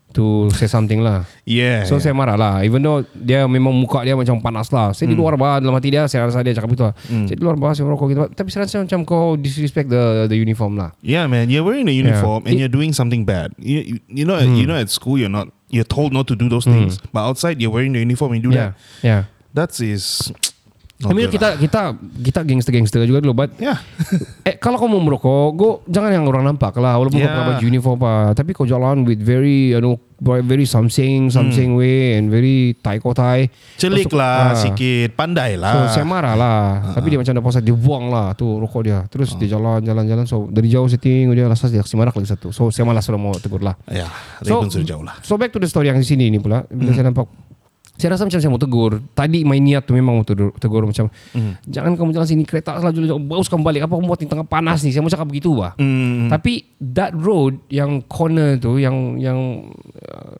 To 0.10 0.50
say 0.58 0.66
something 0.66 1.06
lah. 1.06 1.30
Yeah. 1.46 1.86
So 1.86 2.01
saya 2.01 2.18
marah 2.18 2.34
lah. 2.34 2.66
Even 2.66 2.82
though 2.82 3.06
Dia 3.13 3.46
memang 3.46 3.70
muka 3.70 4.01
dia 4.01 4.18
Macam 4.18 4.42
panas 4.42 4.74
lah. 4.74 4.89
Saya 4.89 5.06
di 5.06 5.13
luar 5.13 5.38
bah 5.38 5.62
Dalam 5.62 5.78
hati 5.78 5.94
dia 5.94 6.10
Saya 6.10 6.25
rasa 6.25 6.42
dia 6.42 6.58
cakap 6.58 6.74
itu 6.74 6.82
lah. 6.82 6.94
Saya 6.98 7.38
di 7.38 7.44
luar 7.46 7.54
bah 7.62 7.78
Saya 7.78 7.86
merokok 7.86 8.08
gitu 8.10 8.22
Tapi 8.34 8.50
saya 8.50 8.66
rasa 8.66 8.82
macam 8.82 9.06
Kau 9.06 9.38
disrespect 9.38 9.86
the 9.94 10.25
the 10.25 10.34
uniform 10.34 10.82
lah. 10.82 10.98
Yeah, 11.06 11.30
man. 11.30 11.54
You're 11.54 11.62
wearing 11.62 11.86
a 11.86 11.94
uniform 11.94 12.50
and 12.50 12.58
It- 12.58 12.66
you're 12.66 12.74
doing 12.74 12.89
something 12.89 13.22
bad. 13.22 13.54
You, 13.62 13.86
you, 13.86 13.98
you 14.10 14.25
know, 14.25 14.42
you 14.42 14.66
know, 14.66 14.74
at 14.82 14.89
school 14.89 15.22
you're 15.22 15.30
not. 15.30 15.54
You're 15.70 15.86
told 15.86 16.10
not 16.10 16.25
to 16.30 16.36
do 16.36 16.50
those 16.50 16.66
things, 16.66 16.98
but 17.13 17.22
outside 17.22 17.62
you're 17.62 17.70
wearing 17.70 17.94
the 17.94 18.01
uniform 18.01 18.34
and 18.34 18.42
you 18.42 18.50
do 18.50 18.54
Yeah 18.58 18.74
that. 18.74 19.06
Yeah. 19.06 19.22
That 19.54 19.78
is, 19.78 20.34
I 21.00 21.15
mean 21.15 21.32
kita 21.32 21.56
kita 21.56 21.96
kita 21.96 22.39
gangster-gangster 22.44 23.08
juga 23.08 23.24
dulu 23.24 23.32
but 23.32 23.56
Yeah. 23.56 23.79
eh 24.48 24.60
kalau 24.60 24.75
kau 24.75 24.91
mau 24.91 25.00
merokok, 25.00 25.48
go 25.56 25.70
jangan 25.88 26.12
yang 26.12 26.27
orang 26.27 26.44
nampak 26.44 26.75
lah 26.75 27.00
walaupun 27.00 27.24
Yeah. 27.24 27.32
kau 27.32 27.39
pakai 27.39 27.48
baju 27.56 27.63
uniform 27.63 27.96
apa, 28.03 28.13
tapi 28.36 28.51
kau 28.51 28.68
jalan 28.68 29.08
with 29.08 29.24
very 29.24 29.72
you 29.72 29.79
know 29.79 29.96
very 30.20 30.68
something 30.68 31.32
something 31.32 31.79
way 31.79 32.20
and 32.20 32.27
very 32.27 32.75
tai 32.84 33.00
ko 33.00 33.15
tai. 33.15 33.48
Celik 33.79 34.12
lah 34.12 34.51
ah. 34.51 34.60
sikit, 34.60 35.15
pandai 35.15 35.56
So 35.56 35.63
lah. 35.63 35.88
saya 35.88 36.03
marah 36.03 36.36
lah 36.36 36.91
Tapi 36.91 37.15
dia 37.15 37.20
macam 37.24 37.32
dah 37.32 37.44
pasal 37.48 37.63
Dia 37.63 37.72
buang 37.72 38.12
lah 38.12 38.36
tu 38.36 38.60
rokok 38.60 38.82
dia 38.84 39.00
Terus 39.08 39.39
dia 39.39 39.56
jalan 39.56 39.79
Jalan-jalan 39.79 40.27
So 40.27 40.51
dari 40.51 40.68
jauh 40.68 40.91
saya 40.91 41.00
tengok 41.00 41.32
dia 41.32 41.48
Lasas 41.48 41.72
dia 41.72 41.79
marah 41.96 42.12
lagi 42.12 42.27
satu 42.27 42.51
So 42.51 42.68
saya 42.68 42.84
malas 42.84 43.08
sudah 43.08 43.15
mau 43.15 43.32
tegur 43.39 43.63
lah 43.63 43.79
Ya, 43.88 44.12
So, 44.44 44.60
Raven 44.60 44.68
sudah 44.68 44.88
jauh 44.91 45.03
lah. 45.08 45.15
so 45.24 45.39
back 45.39 45.56
to 45.56 45.60
the 45.63 45.72
story 45.72 45.88
yang 45.88 45.96
di 45.96 46.03
sini 46.03 46.27
ni 46.27 46.44
pula 46.44 46.68
Bila 46.68 46.91
saya 46.91 47.08
nampak 47.08 47.32
saya 48.00 48.15
rasa 48.15 48.24
macam 48.24 48.39
saya 48.39 48.48
mau 48.48 48.58
tegur 48.58 49.03
Tadi 49.12 49.44
my 49.44 49.60
niat 49.60 49.84
tu 49.84 49.91
memang 49.91 50.15
mau 50.15 50.24
tegur, 50.24 50.56
tegur 50.56 50.88
macam 50.88 51.12
Jangan 51.68 52.00
kamu 52.00 52.15
jalan 52.15 52.24
sini 52.25 52.44
Kereta 52.48 52.79
selalu 52.79 53.03
jalan 53.03 53.27
Baus 53.27 53.46
kamu 53.46 53.60
balik 53.60 53.84
Apa 53.84 54.00
kamu 54.00 54.08
buat 54.08 54.18
di 54.18 54.25
tengah 54.25 54.48
panas 54.48 54.79
ni 54.82 54.89
Saya 54.89 55.03
mau 55.03 55.12
cakap 55.12 55.27
begitu 55.27 55.51
bah 55.51 55.75
Tapi 56.32 56.63
That 56.79 57.12
road 57.12 57.60
Yang 57.68 58.08
corner 58.08 58.56
tu 58.56 58.79
Yang 58.79 58.96
Yang 59.20 59.39
uh, 60.00 60.32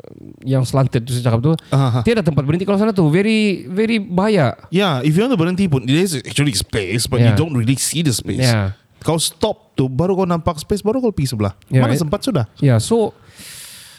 Yang 0.42 0.64
slanted 0.66 1.04
tu 1.04 1.12
saya 1.12 1.28
cakap 1.28 1.44
tu 1.44 1.52
Aha. 1.70 2.00
Tiada 2.02 2.24
tempat 2.24 2.48
berhenti 2.48 2.64
Kalau 2.64 2.80
sana 2.80 2.96
tu 2.96 3.12
Very 3.12 3.68
Very 3.68 4.00
bahaya 4.00 4.56
Yeah, 4.72 5.04
if 5.04 5.12
you 5.14 5.22
want 5.22 5.36
to 5.36 5.40
berhenti 5.40 5.68
pun, 5.68 5.84
there 5.84 6.00
is 6.00 6.16
actually 6.16 6.56
space, 6.56 7.04
but 7.04 7.20
you 7.20 7.28
Yeah. 7.28 7.36
don't 7.36 7.52
really 7.52 7.76
see 7.76 8.00
the 8.00 8.16
space. 8.16 8.40
Yeah. 8.42 8.78
Kau 9.02 9.18
stop 9.18 9.74
tu, 9.74 9.88
baru 9.88 10.16
kau 10.16 10.24
nampak 10.24 10.56
space, 10.58 10.80
baru 10.80 11.00
kau 11.00 11.12
pergi 11.12 11.36
sebelah. 11.36 11.52
Yeah, 11.68 11.84
Mana 11.84 11.96
it- 11.96 12.00
sempat 12.00 12.24
sudah? 12.24 12.46
Ya, 12.60 12.76
yeah, 12.76 12.80
so 12.80 13.12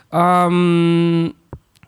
um, 0.08 1.28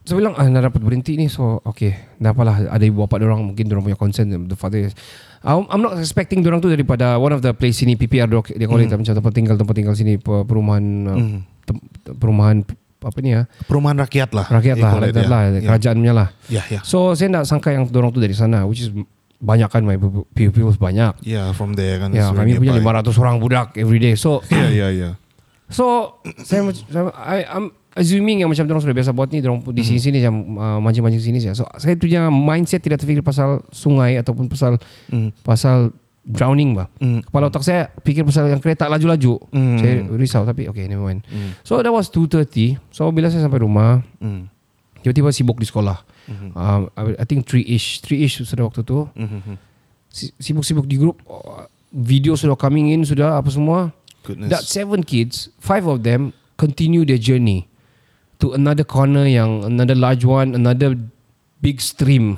saya 0.02 0.16
bilang 0.16 0.34
ah 0.34 0.44
nak 0.44 0.66
dapat 0.66 0.80
berhenti 0.80 1.14
ni 1.14 1.26
so 1.26 1.62
okay 1.62 1.94
dah 2.16 2.30
apalah 2.30 2.58
ada 2.66 2.82
ibu 2.82 3.00
bapa 3.00 3.18
orang 3.18 3.38
mungkin 3.44 3.70
orang 3.70 3.84
punya 3.84 3.94
concern 3.94 4.26
the 4.44 4.54
father 4.54 4.82
is 4.82 4.94
I'm, 5.42 5.66
I'm 5.66 5.78
not 5.78 5.94
expecting 5.96 6.42
orang 6.42 6.58
tu 6.58 6.66
daripada 6.66 7.14
one 7.16 7.30
of 7.30 7.38
the 7.38 7.50
place 7.50 7.78
sini 7.78 7.94
PPR 7.94 8.26
dia, 8.26 8.38
dia 8.56 8.66
call 8.66 8.80
it 8.80 8.90
macam 8.90 9.10
tempat 9.12 9.32
tinggal 9.32 9.54
tempat 9.54 9.74
tinggal 9.74 9.94
sini 9.94 10.18
pe- 10.18 10.42
perumahan 10.42 10.84
uh, 11.04 11.18
tem- 11.62 11.82
perumahan 12.14 12.66
apa 12.98 13.18
ni 13.18 13.30
ya 13.32 13.50
Perumahan 13.66 13.98
rakyat 13.98 14.30
lah. 14.30 14.46
rakyat 14.48 14.76
lah 14.78 14.90
rakyat 14.96 15.14
yeah. 15.16 15.26
lah 15.26 15.40
Yeah. 15.42 15.62
kerajaan 15.66 15.96
punya 15.98 16.14
lah 16.14 16.28
Yeah, 16.46 16.64
yeah. 16.68 16.82
so 16.82 17.14
saya 17.14 17.30
tak 17.32 17.46
sangka 17.46 17.70
yang 17.70 17.86
orang 17.86 18.10
tu 18.10 18.18
dari 18.18 18.30
sana 18.32 18.62
which 18.62 18.82
is 18.82 18.90
banyak 19.38 19.66
kan 19.66 19.82
my 19.82 19.98
people 20.30 20.70
banyak 20.72 21.10
Yeah, 21.22 21.50
from 21.50 21.74
there 21.74 21.98
kan. 21.98 22.10
ya 22.10 22.26
it's 22.26 22.34
kami 22.34 22.54
punya 22.58 22.78
nearby. 22.78 23.02
500 23.02 23.18
orang 23.18 23.36
budak 23.38 23.74
every 23.74 23.98
day 23.98 24.14
so 24.14 24.38
Yeah, 24.46 24.70
yeah, 24.70 24.90
yeah. 24.90 25.12
So 25.72 26.14
saya, 26.42 26.62
saya 26.86 27.10
I, 27.16 27.42
I'm 27.42 27.74
assuming 27.92 28.40
yang 28.40 28.48
macam 28.48 28.64
orang 28.64 28.80
sudah 28.80 28.94
biasa 28.94 29.10
buat 29.10 29.28
ni 29.28 29.40
orang 29.40 29.60
di 29.68 29.82
sini-sini 29.82 30.18
macam 30.18 30.34
uh, 30.56 30.78
mancing-mancing 30.80 31.22
sini 31.22 31.38
saja. 31.38 31.54
So 31.54 31.64
saya 31.76 31.94
punya 31.94 32.26
mindset 32.26 32.80
tidak 32.80 32.98
terfikir 32.98 33.20
pasal 33.20 33.62
sungai 33.68 34.16
ataupun 34.16 34.46
pasal 34.46 34.80
pasal 35.42 35.92
drowning 36.22 36.72
bah. 36.72 36.86
Kepala 36.98 37.50
otak 37.50 37.60
saya 37.60 37.90
fikir 37.98 38.22
pasal 38.22 38.46
yang 38.48 38.58
kereta 38.58 38.86
laju-laju. 38.86 39.34
Saya 39.52 39.94
risau 40.12 40.42
tapi 40.42 40.66
okay 40.66 40.86
never 40.86 41.02
mind. 41.02 41.26
So 41.62 41.78
that 41.78 41.90
was 41.90 42.08
2.30 42.08 42.78
So 42.88 43.10
bila 43.10 43.28
saya 43.28 43.42
sampai 43.42 43.60
rumah 43.60 44.00
Mm. 44.18 44.48
Tiba-tiba 45.02 45.34
sibuk 45.34 45.58
di 45.58 45.66
sekolah. 45.66 45.98
Um, 46.54 46.86
I 46.94 47.26
think 47.26 47.42
3-ish 47.44 48.06
3-ish 48.06 48.46
sudah 48.46 48.70
waktu 48.70 48.86
tu. 48.86 49.10
Si- 50.06 50.30
Sibuk-sibuk 50.38 50.86
di 50.86 50.94
grup 50.94 51.18
Oh, 51.24 51.66
Video 51.90 52.32
sudah 52.32 52.54
coming 52.54 52.88
in 52.88 53.02
Sudah 53.02 53.36
apa 53.36 53.50
semua. 53.50 53.90
Goodness. 54.22 54.48
That 54.48 54.62
seven 54.62 55.02
kids 55.02 55.50
Five 55.58 55.84
of 55.84 56.00
them 56.00 56.30
Continue 56.54 57.02
their 57.02 57.18
journey 57.18 57.66
To 58.42 58.58
another 58.58 58.82
corner 58.82 59.24
Yang 59.24 59.70
another 59.70 59.94
large 59.94 60.26
one 60.26 60.58
Another 60.58 60.98
big 61.62 61.78
stream 61.78 62.36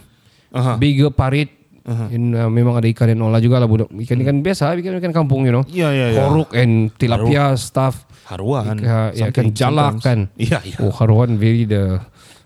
Aha. 0.53 0.77
Bigger 0.77 1.09
parit 1.11 1.51
In, 1.85 2.33
uh, 2.33 2.49
memang 2.49 2.81
ada 2.81 2.89
ikan 2.89 3.13
dan 3.13 3.21
all 3.21 3.29
lah 3.29 3.45
juga 3.45 3.61
lah 3.61 3.69
budak 3.69 3.93
ikan-ikan 3.93 4.41
biasa 4.41 4.73
ikan-ikan 4.81 5.13
kampung 5.13 5.45
you 5.45 5.53
know 5.53 5.61
Yeah, 5.69 5.93
yeah, 5.93 6.17
yeah. 6.17 6.25
koruk 6.25 6.57
and 6.57 6.89
tilapia 6.97 7.53
stuff 7.61 8.09
Haruan. 8.25 8.81
Ikan, 8.81 9.13
ya, 9.13 9.29
ikan 9.29 9.53
jalak 9.53 10.01
kan 10.01 10.33
Yeah, 10.41 10.65
yeah. 10.65 10.81
Oh 10.81 10.89
haruan 10.97 11.37
very 11.37 11.69
the 11.69 12.01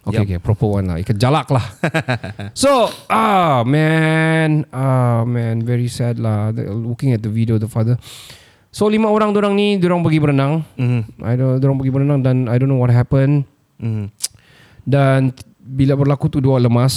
Okay, 0.08 0.24
Yup. 0.24 0.24
okay, 0.24 0.38
proper 0.40 0.80
one 0.80 0.88
lah. 0.88 0.96
Ikan 1.04 1.20
jalak 1.20 1.52
lah. 1.52 1.60
so, 2.56 2.88
ah 3.12 3.60
man, 3.60 4.64
ah 4.72 5.20
man, 5.28 5.60
very 5.60 5.84
sad 5.84 6.16
lah. 6.16 6.48
The- 6.48 6.72
Looking 6.72 7.12
at 7.12 7.20
the 7.20 7.28
video, 7.28 7.60
the 7.60 7.68
father. 7.68 8.00
So 8.78 8.86
lima 8.86 9.10
orang 9.10 9.34
dorang 9.34 9.58
ni, 9.58 9.74
dorang 9.74 10.06
pergi 10.06 10.22
berenang. 10.22 10.62
Mhm. 10.78 11.26
I 11.26 11.34
don't, 11.34 11.58
dorang 11.58 11.82
pergi 11.82 11.90
berenang 11.90 12.22
dan 12.22 12.46
I 12.46 12.62
don't 12.62 12.70
know 12.70 12.78
what 12.78 12.94
happened. 12.94 13.42
Mhm. 13.82 14.14
Dan 14.86 15.34
bila 15.58 15.98
berlaku 15.98 16.30
tu 16.30 16.38
dua 16.38 16.62
lemas, 16.62 16.94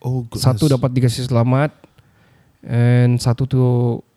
Oh, 0.00 0.24
goodness. 0.24 0.48
satu 0.48 0.64
dapat 0.64 0.88
dikasih 0.96 1.28
selamat, 1.28 1.76
and 2.64 3.20
satu 3.20 3.44
tu 3.44 3.60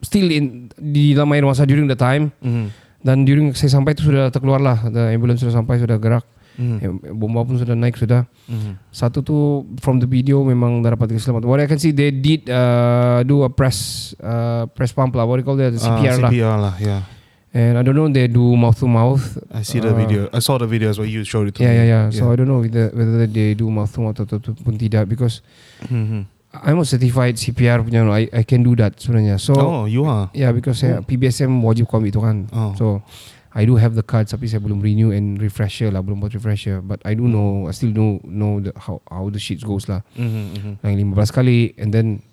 still 0.00 0.32
in 0.32 0.72
di 0.80 1.12
dalam 1.12 1.28
air 1.36 1.44
masa 1.44 1.68
during 1.68 1.84
the 1.84 1.98
time. 1.98 2.32
Mhm. 2.40 2.72
Dan 3.04 3.28
during 3.28 3.52
saya 3.52 3.76
sampai 3.76 3.92
tu 3.92 4.08
sudah 4.08 4.32
terkeluar 4.32 4.56
lah. 4.56 4.80
The 4.88 5.12
ambulance 5.12 5.44
sudah 5.44 5.52
sampai, 5.52 5.76
sudah 5.76 6.00
gerak. 6.00 6.24
Eh, 6.58 6.84
Bomba 7.10 7.42
pun 7.42 7.56
sudah 7.56 7.72
naik 7.72 7.96
sudah. 7.96 8.28
Mhm. 8.44 8.76
Satu 8.88 9.20
tu 9.20 9.36
from 9.80 9.96
the 9.96 10.06
video 10.06 10.42
memang 10.42 10.80
dah 10.80 10.92
dapat 10.92 11.16
selamat. 11.16 11.44
What 11.44 11.60
I 11.60 11.66
can 11.66 11.78
see 11.78 11.90
they 11.90 12.12
did 12.12 12.44
uh, 12.46 13.24
do 13.24 13.40
a 13.42 13.48
press 13.48 13.78
uh, 14.18 14.68
press 14.68 14.92
pump 14.92 15.16
lah. 15.16 15.24
What 15.24 15.38
do 15.38 15.42
you 15.42 15.48
call 15.48 15.56
that? 15.56 15.72
CPR 15.72 16.20
Ah, 16.20 16.28
lah. 16.28 16.30
CPR 16.30 16.56
lah, 16.60 16.74
yeah. 16.78 17.02
And 17.52 17.76
I 17.76 17.84
don't 17.84 17.92
know 17.92 18.08
they 18.08 18.28
do 18.28 18.56
mouth 18.56 18.80
to 18.80 18.88
mouth. 18.88 19.20
I 19.52 19.60
see 19.60 19.76
the 19.76 19.92
Uh, 19.92 19.96
video. 19.96 20.20
I 20.32 20.40
saw 20.40 20.56
the 20.56 20.64
videos 20.64 20.96
where 20.96 21.04
you 21.04 21.20
showed 21.20 21.48
it 21.48 21.56
to 21.56 21.60
Yeah, 21.60 21.72
me. 21.72 21.76
yeah, 21.84 21.84
yeah. 21.84 22.04
So 22.08 22.32
I 22.32 22.36
don't 22.36 22.48
know 22.48 22.64
whether, 22.64 22.88
whether 22.92 23.28
they 23.28 23.52
do 23.52 23.68
mouth 23.68 23.92
to 23.92 24.00
mouth 24.00 24.16
ataupun 24.16 24.80
tidak 24.80 25.08
because 25.08 25.44
Mhm. 25.88 26.24
I'm 26.52 26.80
a 26.80 26.84
certified 26.84 27.40
CPR 27.40 27.80
punya. 27.80 28.04
I 28.08 28.28
I 28.28 28.44
can 28.44 28.60
do 28.60 28.76
that 28.76 29.00
sebenarnya. 29.00 29.40
So 29.40 29.56
Oh, 29.56 29.84
you 29.84 30.04
are. 30.04 30.28
yeah, 30.32 30.52
because 30.52 30.80
saya 30.80 31.00
PBSM 31.00 31.48
wajib 31.60 31.88
kau 31.88 31.96
ambil 31.96 32.12
itu 32.12 32.20
kan. 32.20 32.44
Oh. 32.52 32.72
So 32.76 32.86
I 33.52 33.68
do 33.68 33.76
have 33.76 33.92
the 33.92 34.02
card 34.02 34.26
tapi 34.26 34.48
saya 34.48 34.58
belum 34.58 34.80
renew 34.80 35.12
and 35.12 35.36
refresher 35.36 35.92
lah, 35.92 36.00
belum 36.00 36.18
buat 36.18 36.32
refresher. 36.32 36.80
But 36.80 37.04
I 37.04 37.12
do 37.12 37.24
know, 37.24 37.68
I 37.68 37.72
still 37.72 37.92
know 37.92 38.16
know 38.24 38.58
the, 38.58 38.72
how 38.74 39.04
how 39.04 39.28
the 39.28 39.36
shit 39.36 39.60
goes 39.60 39.86
lah. 39.86 40.00
Mhm, 40.16 40.42
mhm. 40.56 40.72
Yang 40.80 40.96
15 41.12 41.36
kali 41.36 41.58
and 41.76 41.92
then 41.92 42.24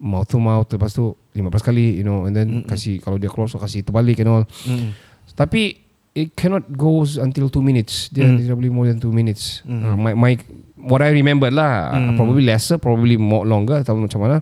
mouth 0.00 0.26
to 0.26 0.40
mouth 0.40 0.66
lepas 0.66 0.90
tu 0.90 1.14
15 1.30 1.44
kali 1.62 1.94
you 1.94 2.02
know 2.02 2.24
and 2.24 2.34
then 2.34 2.64
kasih 2.64 2.98
kalau 2.98 3.16
dia 3.16 3.28
keluar 3.28 3.46
so 3.46 3.60
kasih 3.60 3.84
terbalik 3.84 4.16
and 4.18 4.32
all. 4.32 4.44
Mhm. 4.64 4.96
Tapi 5.32 5.76
it 6.12 6.32
cannot 6.36 6.64
goes 6.68 7.16
until 7.16 7.48
2 7.48 7.60
minutes. 7.60 8.08
Dia 8.08 8.24
Mm. 8.24 8.36
tidak 8.40 8.56
boleh 8.56 8.72
more 8.72 8.86
than 8.88 8.96
2 8.96 9.08
minutes. 9.10 9.60
Uh, 9.64 9.92
my 9.92 10.12
my 10.12 10.32
what 10.76 11.00
I 11.00 11.08
remember 11.08 11.48
lah 11.48 11.92
uh, 11.92 12.16
probably 12.16 12.44
lesser 12.44 12.76
probably 12.76 13.16
more 13.16 13.44
longer 13.44 13.80
atau 13.80 13.92
macam 13.92 14.24
mana. 14.24 14.40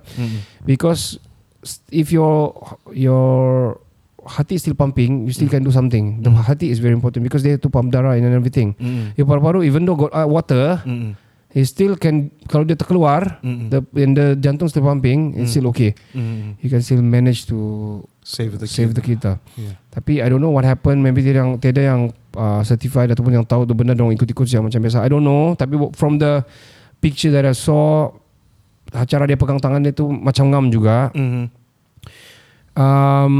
Because 0.62 1.18
s- 1.62 1.82
if 1.90 2.10
your 2.10 2.54
your 2.90 3.79
hati 4.27 4.57
is 4.57 4.62
still 4.62 4.75
pumping, 4.75 5.25
you 5.25 5.33
still 5.33 5.49
can 5.49 5.62
do 5.62 5.71
something. 5.71 6.21
The 6.21 6.29
hati 6.29 6.69
is 6.69 6.79
very 6.79 6.93
important 6.93 7.25
because 7.25 7.41
they 7.41 7.55
have 7.55 7.62
to 7.65 7.71
pump 7.71 7.89
darah 7.89 8.17
and 8.17 8.27
everything. 8.27 8.77
Mm. 8.77 9.17
Your 9.17 9.25
paru-paru 9.25 9.65
even 9.65 9.85
though 9.85 9.97
got 9.97 10.12
uh, 10.12 10.25
water, 10.25 10.81
Mhm. 10.85 11.17
he 11.50 11.65
still 11.65 11.97
can 11.97 12.29
kalau 12.47 12.62
dia 12.62 12.77
terkeluar, 12.77 13.41
Mm-mm. 13.41 13.73
the 13.73 13.81
and 13.99 14.12
the 14.15 14.27
jantung 14.37 14.69
still 14.69 14.85
pumping, 14.85 15.35
it's 15.35 15.57
still 15.57 15.67
okay. 15.73 15.97
Mhm. 16.12 16.61
You 16.61 16.69
can 16.69 16.85
still 16.85 17.00
manage 17.00 17.49
to 17.49 17.59
Save 18.23 18.61
the 18.61 18.69
save 18.69 18.93
kid. 18.93 18.97
the 18.97 19.03
kita. 19.03 19.33
Yeah. 19.59 19.75
Tapi 19.91 20.21
I 20.23 20.29
don't 20.31 20.39
know 20.39 20.53
what 20.53 20.62
happened. 20.62 21.00
Maybe 21.03 21.25
tiada 21.25 21.43
yang 21.43 21.59
tiada 21.59 21.83
yang 21.83 22.00
uh, 22.37 22.62
certified 22.62 23.11
ataupun 23.11 23.35
yang 23.35 23.47
tahu 23.49 23.67
tu 23.67 23.75
benda 23.75 23.97
dong 23.97 24.15
ikut-ikut 24.15 24.47
yang 24.47 24.62
macam 24.62 24.79
biasa. 24.79 25.03
I 25.03 25.11
don't 25.11 25.25
know. 25.25 25.59
Tapi 25.59 25.75
from 25.99 26.21
the 26.21 26.45
picture 27.03 27.33
that 27.35 27.43
I 27.43 27.57
saw, 27.57 28.12
cara 29.09 29.27
dia 29.27 29.35
pegang 29.35 29.59
tangan 29.59 29.83
dia 29.83 29.91
tu 29.91 30.07
macam 30.07 30.47
ngam 30.53 30.71
juga. 30.71 31.11
Mhm. 31.11 31.45
Um, 32.79 33.35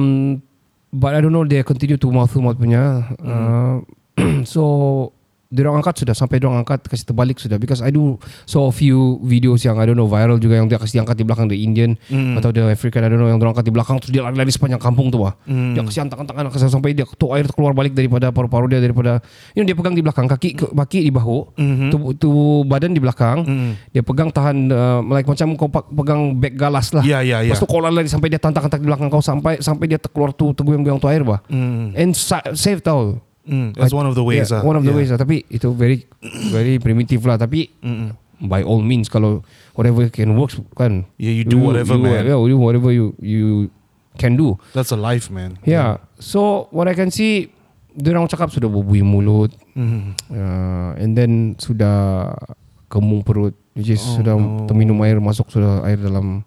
but 0.93 1.15
I 1.15 1.21
don't 1.21 1.33
know 1.33 1.45
they 1.45 1.63
continue 1.63 1.97
to 1.97 2.11
mouth 2.11 2.33
to 2.33 2.41
mouth 2.41 2.59
punya. 2.59 3.07
Uh, 3.23 3.83
so 4.45 5.13
dia 5.51 5.67
orang 5.67 5.83
angkat 5.83 6.07
sudah 6.07 6.15
sampai 6.15 6.39
dia 6.39 6.47
orang 6.47 6.63
angkat 6.63 6.87
kasih 6.87 7.11
terbalik 7.11 7.35
sudah 7.37 7.59
because 7.59 7.83
I 7.83 7.91
do 7.91 8.15
saw 8.47 8.71
a 8.71 8.75
few 8.75 9.19
videos 9.21 9.67
yang 9.67 9.77
I 9.77 9.85
don't 9.85 9.99
know 9.99 10.07
viral 10.07 10.39
juga 10.39 10.55
yang 10.55 10.71
dia 10.71 10.79
kasih 10.79 11.03
angkat 11.03 11.19
di 11.19 11.27
belakang 11.27 11.51
the 11.51 11.59
Indian 11.59 11.99
atau 12.39 12.55
the 12.55 12.71
African 12.71 13.03
I 13.03 13.11
don't 13.11 13.19
know 13.19 13.27
yang 13.27 13.37
dia 13.37 13.45
orang 13.45 13.59
angkat 13.59 13.67
di 13.67 13.75
belakang 13.75 13.99
terus 13.99 14.15
dia 14.15 14.23
lari-lari 14.23 14.49
sepanjang 14.49 14.79
kampung 14.79 15.11
tu 15.11 15.19
wah. 15.19 15.35
Dia 15.45 15.83
kasih 15.83 16.07
tangan-tangan 16.07 16.49
kasih 16.49 16.71
sampai 16.71 16.95
dia 16.95 17.03
tu 17.03 17.27
air 17.35 17.43
terkeluar 17.45 17.75
balik 17.75 17.93
daripada 17.93 18.31
paru-paru 18.31 18.71
dia 18.71 18.79
daripada 18.79 19.19
you 19.53 19.61
know, 19.61 19.67
dia 19.67 19.75
pegang 19.75 19.99
di 19.99 20.07
belakang 20.07 20.31
kaki 20.31 20.51
ke, 20.55 20.67
kaki 20.71 20.99
di 21.03 21.11
bahu 21.11 21.51
tu, 21.91 21.97
tu 22.15 22.31
badan 22.63 22.95
di 22.95 23.03
belakang 23.03 23.43
dia 23.91 24.07
pegang 24.07 24.31
tahan 24.31 24.71
uh, 24.71 25.03
like 25.11 25.27
macam 25.27 25.59
kau 25.59 25.67
pegang 25.69 26.39
beg 26.39 26.55
galas 26.55 26.95
lah 26.95 27.03
Ya, 27.03 27.27
ya, 27.27 27.43
ya. 27.43 27.51
Lepas 27.51 27.59
tu 27.59 27.67
kau 27.67 27.83
lari 27.83 28.07
sampai 28.07 28.31
dia 28.31 28.39
tantak-tantak 28.39 28.79
di 28.79 28.87
belakang 28.87 29.11
kau 29.11 29.19
sampai 29.19 29.59
sampai 29.59 29.91
dia 29.91 29.99
terkeluar 29.99 30.31
tu 30.31 30.55
tergoyang-goyang 30.55 31.03
tu 31.03 31.11
air 31.11 31.27
bah. 31.27 31.43
Mm. 31.51 31.99
And 31.99 32.11
sa- 32.15 32.55
save 32.55 32.87
tau. 32.87 33.19
Mm. 33.51 33.75
That's 33.75 33.91
one 33.91 34.07
of 34.07 34.15
the 34.15 34.23
ways. 34.23 34.55
Yeah, 34.55 34.63
ah. 34.63 34.67
one 34.67 34.79
of 34.79 34.87
the 34.87 34.95
Yeah. 34.95 34.99
ways 35.03 35.11
lah. 35.11 35.19
Tapi 35.19 35.43
itu 35.51 35.75
very 35.75 36.07
very 36.55 36.79
primitive 36.79 37.27
lah. 37.27 37.35
Tapi 37.35 37.67
Mm-mm. 37.83 38.15
by 38.47 38.63
all 38.63 38.79
means 38.79 39.11
kalau 39.11 39.43
whatever 39.75 40.07
can 40.07 40.39
work 40.39 40.55
kan. 40.79 41.03
Yeah, 41.19 41.35
you 41.35 41.43
do 41.43 41.59
whatever, 41.59 41.99
you, 41.99 42.07
man. 42.07 42.23
Yeah, 42.31 42.39
you 42.39 42.55
do 42.55 42.63
whatever 42.63 42.95
you 42.95 43.19
you 43.19 43.69
can 44.15 44.39
do. 44.39 44.55
That's 44.71 44.95
a 44.95 45.01
life, 45.01 45.29
man. 45.35 45.59
Yeah. 45.67 45.99
So 46.23 46.71
what 46.71 46.87
I 46.87 46.95
can 46.95 47.11
see, 47.11 47.51
dia 47.91 48.15
orang 48.15 48.31
cakap 48.31 48.55
sudah 48.55 48.71
berbuih 48.71 49.03
mulut, 49.03 49.51
Mhm. 49.75 50.15
uh, 50.31 50.91
and 50.95 51.19
then 51.19 51.59
sudah 51.59 52.31
kemung 52.87 53.27
perut, 53.27 53.55
which 53.75 53.91
is 53.91 54.03
Oh, 54.03 54.23
sudah 54.23 54.35
no. 54.39 54.67
terminum 54.71 54.99
air 55.03 55.19
masuk 55.19 55.51
sudah 55.51 55.83
air 55.87 55.99
dalam 55.99 56.43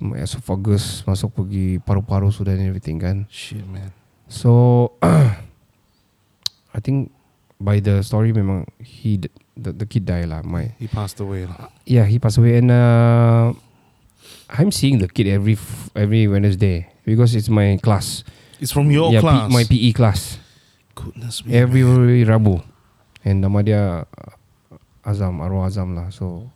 my 0.00 0.16
esophagus 0.18 1.04
masuk 1.04 1.28
pergi 1.34 1.76
paru-paru 1.78 2.32
sudah 2.32 2.56
and 2.56 2.64
everything 2.64 2.96
kan. 2.96 3.28
Shit, 3.28 3.62
man. 3.68 3.92
So 4.30 4.94
I 6.74 6.80
think 6.80 7.10
by 7.60 7.80
the 7.80 8.00
story 8.02 8.32
memang 8.32 8.64
he 8.80 9.20
the, 9.56 9.72
the 9.74 9.84
kid 9.86 10.06
die 10.06 10.24
lah. 10.24 10.40
My 10.42 10.72
He 10.78 10.86
passed 10.88 11.20
away. 11.20 11.44
lah. 11.44 11.68
yeah 11.84 12.06
he 12.06 12.18
passed 12.18 12.38
away 12.38 12.56
and 12.56 12.70
uh, 12.70 13.52
I'm 14.50 14.70
seeing 14.70 14.98
the 14.98 15.08
kid 15.08 15.26
every 15.28 15.58
every 15.94 16.26
Wednesday 16.26 16.88
because 17.04 17.34
it's 17.34 17.48
my 17.50 17.78
class. 17.82 18.22
It's 18.60 18.72
from 18.72 18.90
your 18.90 19.08
yeah, 19.12 19.20
P- 19.20 19.26
class. 19.26 19.46
my 19.50 19.64
PE 19.64 19.90
class. 19.96 20.20
Goodness 20.94 21.44
me. 21.46 21.56
Every 21.56 21.80
man. 21.82 22.26
Rabu. 22.28 22.60
And 23.24 23.40
nama 23.40 23.60
dia 23.64 24.04
uh, 24.04 25.08
Azam, 25.08 25.40
arwah 25.40 25.68
Azam 25.68 25.96
lah. 25.96 26.12
So 26.12 26.48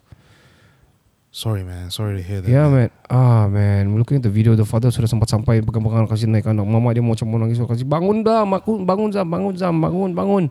Sorry, 1.35 1.67
man. 1.67 1.91
Sorry 1.91 2.14
to 2.14 2.23
hear 2.23 2.38
that. 2.38 2.47
Yeah 2.47 2.71
man. 2.71 2.95
Ah 3.11 3.50
man. 3.50 3.91
Looking 3.99 4.23
at 4.23 4.25
the 4.25 4.31
video 4.31 4.55
The 4.55 4.62
father 4.62 4.95
sudah 4.95 5.11
sempat 5.11 5.26
sampai 5.26 5.59
Pegang-pegang 5.67 6.07
kasih 6.07 6.31
naik 6.31 6.47
anak. 6.47 6.62
Mama 6.62 6.95
dia 6.95 7.03
macam 7.03 7.26
mau 7.26 7.43
nangis. 7.43 7.59
Kasih 7.59 7.83
bangun 7.83 8.23
dah 8.23 8.47
Bangun, 8.47 8.87
bangun 8.87 9.11
Zam. 9.11 9.26
Bangun 9.26 9.55
Zam. 9.59 9.75
Bangun 9.75 10.14
Bangun. 10.14 10.47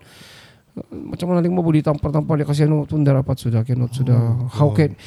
Macam 0.91 1.31
mana 1.31 1.39
lagi 1.39 1.55
mau 1.55 1.63
boleh 1.63 1.79
tampar-tampar 1.79 2.35
Dia. 2.35 2.43
Kasih 2.43 2.67
anu 2.67 2.83
Tunda 2.83 3.15
rapat 3.15 3.39
sudah 3.39 3.63
Cannot 3.63 3.95
sudah. 3.95 4.51
How 4.51 4.75
can 4.75 4.99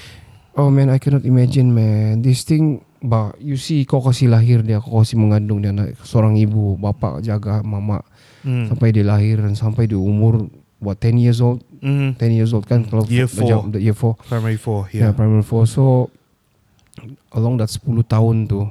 Oh 0.57 0.73
man 0.73 0.89
I 0.89 0.97
cannot 0.97 1.29
imagine 1.29 1.69
man. 1.77 2.25
This 2.25 2.49
thing 2.49 2.81
bah, 3.05 3.37
You 3.37 3.61
see 3.61 3.85
kau 3.85 4.01
kasih 4.01 4.33
lahir 4.33 4.65
dia. 4.65 4.81
Kau 4.81 5.05
kasih 5.05 5.21
mengandung 5.21 5.61
dia. 5.61 5.77
Anak 5.77 6.01
Seorang 6.09 6.41
ibu 6.41 6.81
Bapa 6.81 7.21
jaga 7.21 7.61
mama 7.61 8.01
Hmm. 8.47 8.71
Sampai 8.71 8.95
dia 8.95 9.03
lahir 9.03 9.43
Dan 9.43 9.59
sampai 9.59 9.91
dia 9.91 9.99
umur 10.01 10.47
What 10.77 11.01
10 11.01 11.17
years 11.17 11.41
old 11.41 11.65
Mhm. 11.81 12.21
10 12.21 12.33
years 12.37 12.53
old 12.53 12.69
kan 12.69 12.85
Kalau 12.85 13.09
Year 13.09 13.25
macam- 13.25 13.73
four. 13.73 13.81
Year 13.81 13.97
4 13.97 14.13
Primary 14.29 14.59
four. 14.61 14.81
Yeah, 14.93 15.09
Yeah. 15.09 15.13
primary 15.17 15.41
four. 15.43 15.65
So 15.65 16.13
along 17.33 17.57
that 17.61 17.73
10 17.73 18.05
tahun 18.05 18.45
tu 18.45 18.69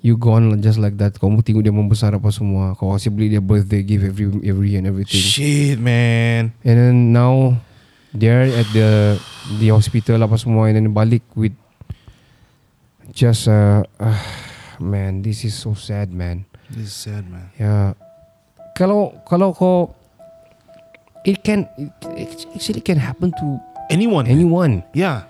you 0.00 0.16
gone 0.16 0.60
just 0.60 0.76
like 0.80 0.96
that. 0.96 1.16
Kau 1.16 1.28
tengok 1.40 1.60
dia 1.60 1.72
membesar 1.72 2.12
apa 2.12 2.28
semua. 2.32 2.72
Kau 2.76 2.92
kasih 2.92 3.12
beli 3.12 3.32
dia 3.32 3.40
birthday 3.40 3.80
gift 3.80 4.04
every 4.04 4.28
every 4.44 4.70
and 4.76 4.88
everything. 4.88 5.20
Shit, 5.20 5.76
man. 5.76 6.52
And 6.64 6.76
then 6.76 6.96
now 7.12 7.56
they're 8.12 8.48
at 8.48 8.68
the 8.72 9.16
the 9.56 9.68
hospital 9.72 10.20
apa 10.20 10.36
semua 10.36 10.68
and 10.68 10.80
then 10.80 10.92
balik 10.92 11.24
with 11.36 11.52
just 13.12 13.48
uh, 13.48 13.84
uh 13.98 14.20
man 14.80 15.20
this 15.20 15.44
is 15.44 15.52
so 15.56 15.72
sad 15.72 16.12
man. 16.12 16.44
This 16.70 16.92
is 16.92 16.96
sad, 16.96 17.26
man. 17.26 17.50
Yeah. 17.58 17.98
Kalau 18.78 19.16
kalau 19.26 19.50
kau 19.52 19.92
it 21.24 21.42
can 21.42 21.68
it, 21.76 21.90
it 22.16 22.30
actually 22.54 22.80
can 22.80 22.96
happen 22.96 23.32
to 23.36 23.46
Anyone? 23.90 24.26
anyone. 24.26 24.86
Yeah. 24.94 25.26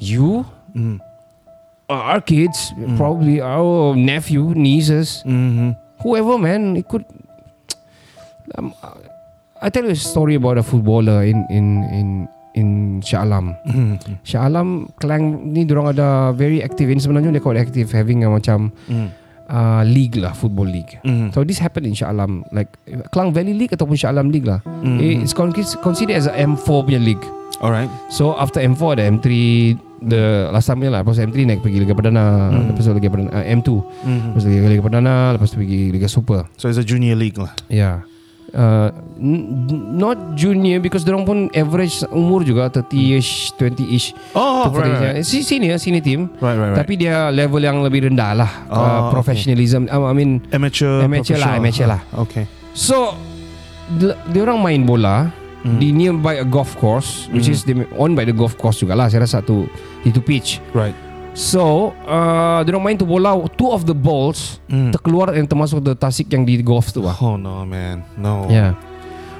You 0.00 0.46
Mm. 0.72 1.00
uh, 1.88 2.02
our 2.14 2.20
kids, 2.20 2.70
probably 2.96 3.40
our 3.40 3.92
nephew, 3.92 4.52
nieces, 4.54 5.20
Mm-hmm. 5.24 5.74
whoever, 6.00 6.36
man, 6.38 6.76
it 6.76 6.86
could. 6.86 7.04
Um, 8.56 8.72
I 9.60 9.68
tell 9.68 9.84
you 9.84 9.92
a 9.92 9.98
story 9.98 10.36
about 10.38 10.56
a 10.56 10.64
footballer 10.64 11.24
in 11.24 11.44
in 11.50 11.66
in 11.92 12.08
in 12.56 12.68
Shah 13.02 13.24
Alam. 13.26 13.52
Mm-hmm. 13.66 14.22
Shah 14.24 14.46
Alam 14.46 14.88
Klang 14.96 15.52
ni 15.52 15.66
dorang 15.68 15.92
ada 15.92 16.32
very 16.32 16.62
active. 16.62 16.88
Ini 16.88 17.00
sebenarnya 17.02 17.34
dia 17.34 17.42
quite 17.42 17.58
active 17.60 17.90
having 17.92 18.22
a 18.24 18.30
macam 18.30 18.72
Mm. 18.88 19.08
Uh, 19.48 19.82
league 19.82 20.14
lah, 20.14 20.32
football 20.32 20.64
league. 20.64 21.00
Mm. 21.02 21.32
So 21.32 21.42
this 21.42 21.58
happened 21.58 21.84
in 21.84 21.92
Shah 21.92 22.08
Alam, 22.08 22.44
like 22.48 22.68
Klang 23.10 23.32
Valley 23.32 23.52
League 23.52 23.72
ataupun 23.72 23.94
Shah 23.94 24.12
Alam 24.12 24.28
League 24.28 24.44
lah. 24.44 24.60
Mhm. 24.80 25.24
It's 25.24 25.32
con- 25.32 25.52
considered 25.82 26.14
as 26.14 26.24
a 26.24 26.34
M4 26.34 26.84
punya 26.84 26.98
league. 26.98 27.24
All 27.58 27.74
right. 27.74 27.90
So 28.08 28.38
after 28.38 28.60
M4 28.60 28.94
ada 28.94 29.04
M3 29.10 29.26
the 29.98 30.46
last 30.54 30.70
time 30.70 30.78
lah 30.86 31.02
lepas 31.02 31.18
M3 31.18 31.42
naik 31.42 31.58
pergi 31.58 31.82
Liga 31.82 31.90
Perdana 31.90 32.54
Hmm. 32.54 32.70
lepas 32.70 32.86
tu 32.86 32.94
Liga 32.94 33.10
Perdana 33.10 33.34
uh, 33.34 33.42
M2 33.42 33.68
Mm-hmm. 33.82 34.28
lepas 34.30 34.40
tu 34.40 34.48
Liga, 34.48 34.68
Liga 34.70 34.82
Perdana 34.86 35.14
lepas 35.34 35.48
tu 35.50 35.56
pergi 35.58 35.80
Liga 35.90 36.06
Super 36.06 36.46
So 36.54 36.70
it's 36.70 36.78
a 36.78 36.86
junior 36.86 37.18
league 37.18 37.34
lah. 37.34 37.50
yeah 37.66 38.06
uh, 38.52 38.88
n- 39.16 39.46
not 39.92 40.34
junior 40.34 40.78
because 40.78 41.02
dorang 41.02 41.22
pun 41.22 41.50
average 41.52 42.00
umur 42.08 42.40
juga 42.42 42.70
30ish 42.70 43.56
20ish 43.56 44.14
Oh, 44.32 44.68
Tu 44.68 44.68
average. 44.72 45.24
Si- 45.24 45.42
senior 45.42 45.76
senior 45.76 46.00
team 46.00 46.30
Right, 46.38 46.54
right, 46.54 46.72
right. 46.72 46.78
tapi 46.78 46.96
dia 46.96 47.28
level 47.28 47.60
yang 47.60 47.82
lebih 47.82 48.06
rendah 48.06 48.32
lah 48.34 48.50
Oh, 48.68 48.74
uh, 48.74 48.80
okay. 48.80 49.10
professionalism 49.12 49.86
uh, 49.86 50.06
I 50.06 50.14
mean 50.14 50.40
amateur. 50.50 51.02
Amateur 51.02 51.36
lah, 51.36 51.56
amateur 51.56 51.86
lah. 51.88 52.00
Okay. 52.28 52.46
So 52.72 53.16
Dia 54.28 54.40
orang 54.44 54.60
main 54.60 54.84
bola 54.84 55.32
Mm. 55.58 55.82
Di 55.82 55.90
nearby 55.90 56.38
a 56.38 56.46
golf 56.46 56.78
course 56.78 57.26
Which 57.34 57.50
Mm. 57.50 57.52
is 57.52 57.60
owned 57.98 58.14
by 58.14 58.22
the 58.22 58.30
golf 58.30 58.54
course 58.54 58.78
juga 58.78 58.94
lah 58.94 59.10
Saya 59.10 59.26
rasa 59.26 59.42
tu 59.42 59.66
Itu 60.06 60.22
pitch 60.22 60.62
Right. 60.70 60.94
So 61.32 61.92
uh, 62.04 62.60
Dia 62.62 62.70
orang 62.72 62.84
main 62.84 62.96
tu 62.96 63.04
bola 63.04 63.34
Two 63.54 63.70
of 63.70 63.84
the 63.84 63.94
balls 63.94 64.60
Mm. 64.68 64.92
Terkeluar 64.92 65.32
yang 65.32 65.48
termasuk 65.48 65.80
the 65.80 65.96
tasik 65.96 66.28
yang 66.28 66.44
di 66.44 66.60
golf 66.60 66.92
tu 66.92 67.00
lah 67.00 67.16
Oh 67.24 67.40
no, 67.40 67.64
man. 67.64 68.04
No. 68.20 68.44
Yeah 68.46 68.76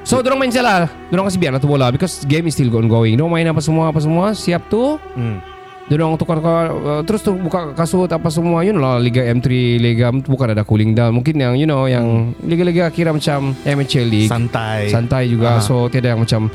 So 0.01 0.25
dia 0.25 0.33
orang 0.33 0.41
main 0.41 0.53
salah 0.53 0.89
Dia 0.89 1.15
orang 1.15 1.29
kasih 1.29 1.37
biarlah 1.37 1.61
tu 1.61 1.69
bola 1.69 1.93
Because 1.93 2.25
game 2.25 2.49
is 2.49 2.57
still 2.57 2.73
ongoing 2.73 3.13
Dia 3.13 3.23
orang 3.23 3.35
main 3.37 3.47
apa 3.47 3.61
semua 3.61 3.93
Apa 3.93 4.01
semua 4.01 4.33
Siap 4.33 4.67
tu 4.67 4.97
Mm. 5.13 5.45
Dia 5.85 6.01
orang 6.01 6.17
tukar 6.17 6.41
uh, 6.41 7.01
Terus 7.03 7.21
tu 7.21 7.33
buka 7.33 7.73
kasut 7.73 8.09
Apa 8.09 8.29
semua 8.29 8.65
You 8.65 8.73
know 8.73 8.81
lah 8.81 8.97
Liga 8.97 9.21
M3 9.21 9.49
Liga 9.77 10.09
bukan 10.13 10.53
ada 10.53 10.65
cooling 10.65 10.93
down 10.93 11.13
Mungkin 11.13 11.37
yang 11.37 11.57
you 11.57 11.65
know 11.65 11.85
Yang 11.85 12.33
Liga-liga 12.41 12.89
kira 12.89 13.13
macam 13.13 13.53
Amateur 13.65 14.05
league 14.05 14.29
Santai. 14.29 14.89
santai 14.89 15.29
juga 15.29 15.57
Ah. 15.57 15.61
so 15.61 15.89
tiada 15.89 16.13
yang 16.13 16.21
macam 16.21 16.49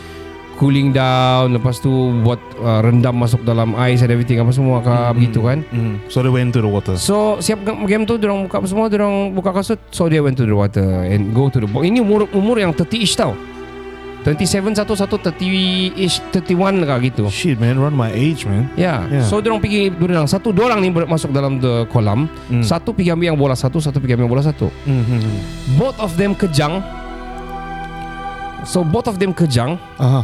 cooling 0.53 0.89
down 0.89 1.49
lepas 1.51 1.77
tu 1.77 1.89
buat 2.21 2.37
uh, 2.57 2.79
rendam 2.79 3.13
masuk 3.13 3.41
dalam 3.41 3.73
ice 3.83 4.01
and 4.01 4.13
everything 4.13 4.37
apa 4.37 4.49
semua 4.49 4.79
ke 4.79 4.93
begitu 5.13 5.39
kan 5.41 5.65
Mm. 5.69 6.05
So 6.07 6.21
they 6.21 6.29
went 6.29 6.53
to 6.53 6.61
the 6.61 6.69
water. 6.69 6.93
so 6.95 7.37
siap 7.37 7.61
ga- 7.61 7.75
game 7.83 8.05
tu 8.05 8.15
orang 8.17 8.45
buka 8.45 8.61
apa 8.61 8.67
semua 8.69 8.85
orang 8.85 9.33
buka 9.33 9.49
kasut 9.51 9.79
so 9.89 10.05
they 10.05 10.21
went 10.21 10.37
to 10.37 10.45
the 10.45 10.53
water 10.53 11.03
and 11.03 11.33
go 11.33 11.49
to 11.49 11.57
the 11.57 11.65
box 11.65 11.81
ini 11.83 11.97
umur 11.99 12.29
umur 12.31 12.61
yang 12.61 12.69
30ish 12.71 13.17
tau 13.17 13.33
27 14.23 14.71
satu 14.71 14.95
satu 14.95 15.19
30ish 15.19 16.23
31 16.31 16.87
lah 16.87 16.95
gitu 17.03 17.27
Shit, 17.27 17.59
man. 17.59 17.75
Run 17.75 17.91
my 17.91 18.07
age, 18.07 18.47
man. 18.47 18.71
Yeah. 18.79 19.03
Yeah. 19.11 19.27
so 19.27 19.43
orang 19.43 19.59
pergi 19.59 19.91
dua 19.91 20.15
orang 20.15 20.31
satu 20.31 20.55
dua 20.55 20.71
orang 20.71 20.79
ni 20.79 20.95
masuk 20.95 21.35
dalam 21.35 21.59
the 21.59 21.83
kolam, 21.91 22.31
Mm. 22.47 22.63
satu 22.63 22.95
pergi 22.95 23.11
ambil 23.11 23.35
yang 23.35 23.39
bola 23.39 23.51
satu, 23.51 23.83
satu 23.83 23.99
pergi 23.99 24.15
ambil 24.15 24.31
yang 24.31 24.33
bola 24.39 24.45
satu. 24.47 24.71
Mm-hmm. 24.87 25.21
Both 25.75 25.99
of 25.99 26.15
them 26.15 26.39
kejang. 26.39 26.79
So 28.63 28.87
both 28.87 29.11
of 29.11 29.19
them 29.19 29.35
kejang. 29.35 29.75
Uh-huh. 29.99 30.23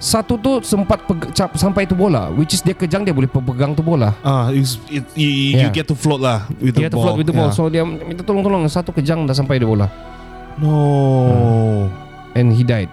Satu 0.00 0.34
tu 0.34 0.64
sempat 0.64 1.04
peg- 1.04 1.28
cap, 1.30 1.52
sampai 1.54 1.84
tu 1.84 1.92
bola 1.92 2.32
Which 2.32 2.56
is 2.56 2.60
dia 2.60 2.72
kejang 2.72 3.04
Dia 3.04 3.12
boleh 3.12 3.28
pegang 3.28 3.76
tu 3.76 3.84
bola 3.84 4.16
Ah, 4.20 4.48
it's, 4.48 4.80
it, 4.88 5.04
you, 5.12 5.28
you 5.52 5.60
Yeah. 5.60 5.68
get 5.70 5.84
to 5.84 5.94
float 5.94 6.18
lah 6.18 6.48
with 6.56 6.72
Dia 6.72 6.88
the 6.88 6.90
tu 6.90 6.96
ball. 6.96 7.04
float 7.04 7.16
with 7.20 7.28
the 7.28 7.36
ball 7.36 7.48
Yeah. 7.48 7.54
So 7.54 7.68
dia 7.68 7.84
minta 7.84 8.24
tolong-tolong 8.24 8.64
Satu 8.66 8.90
kejang 8.90 9.22
dah 9.22 9.36
sampai 9.36 9.60
dia 9.60 9.68
bola 9.68 9.92
No. 10.56 11.88
And 12.32 12.50
he 12.50 12.64
died 12.64 12.88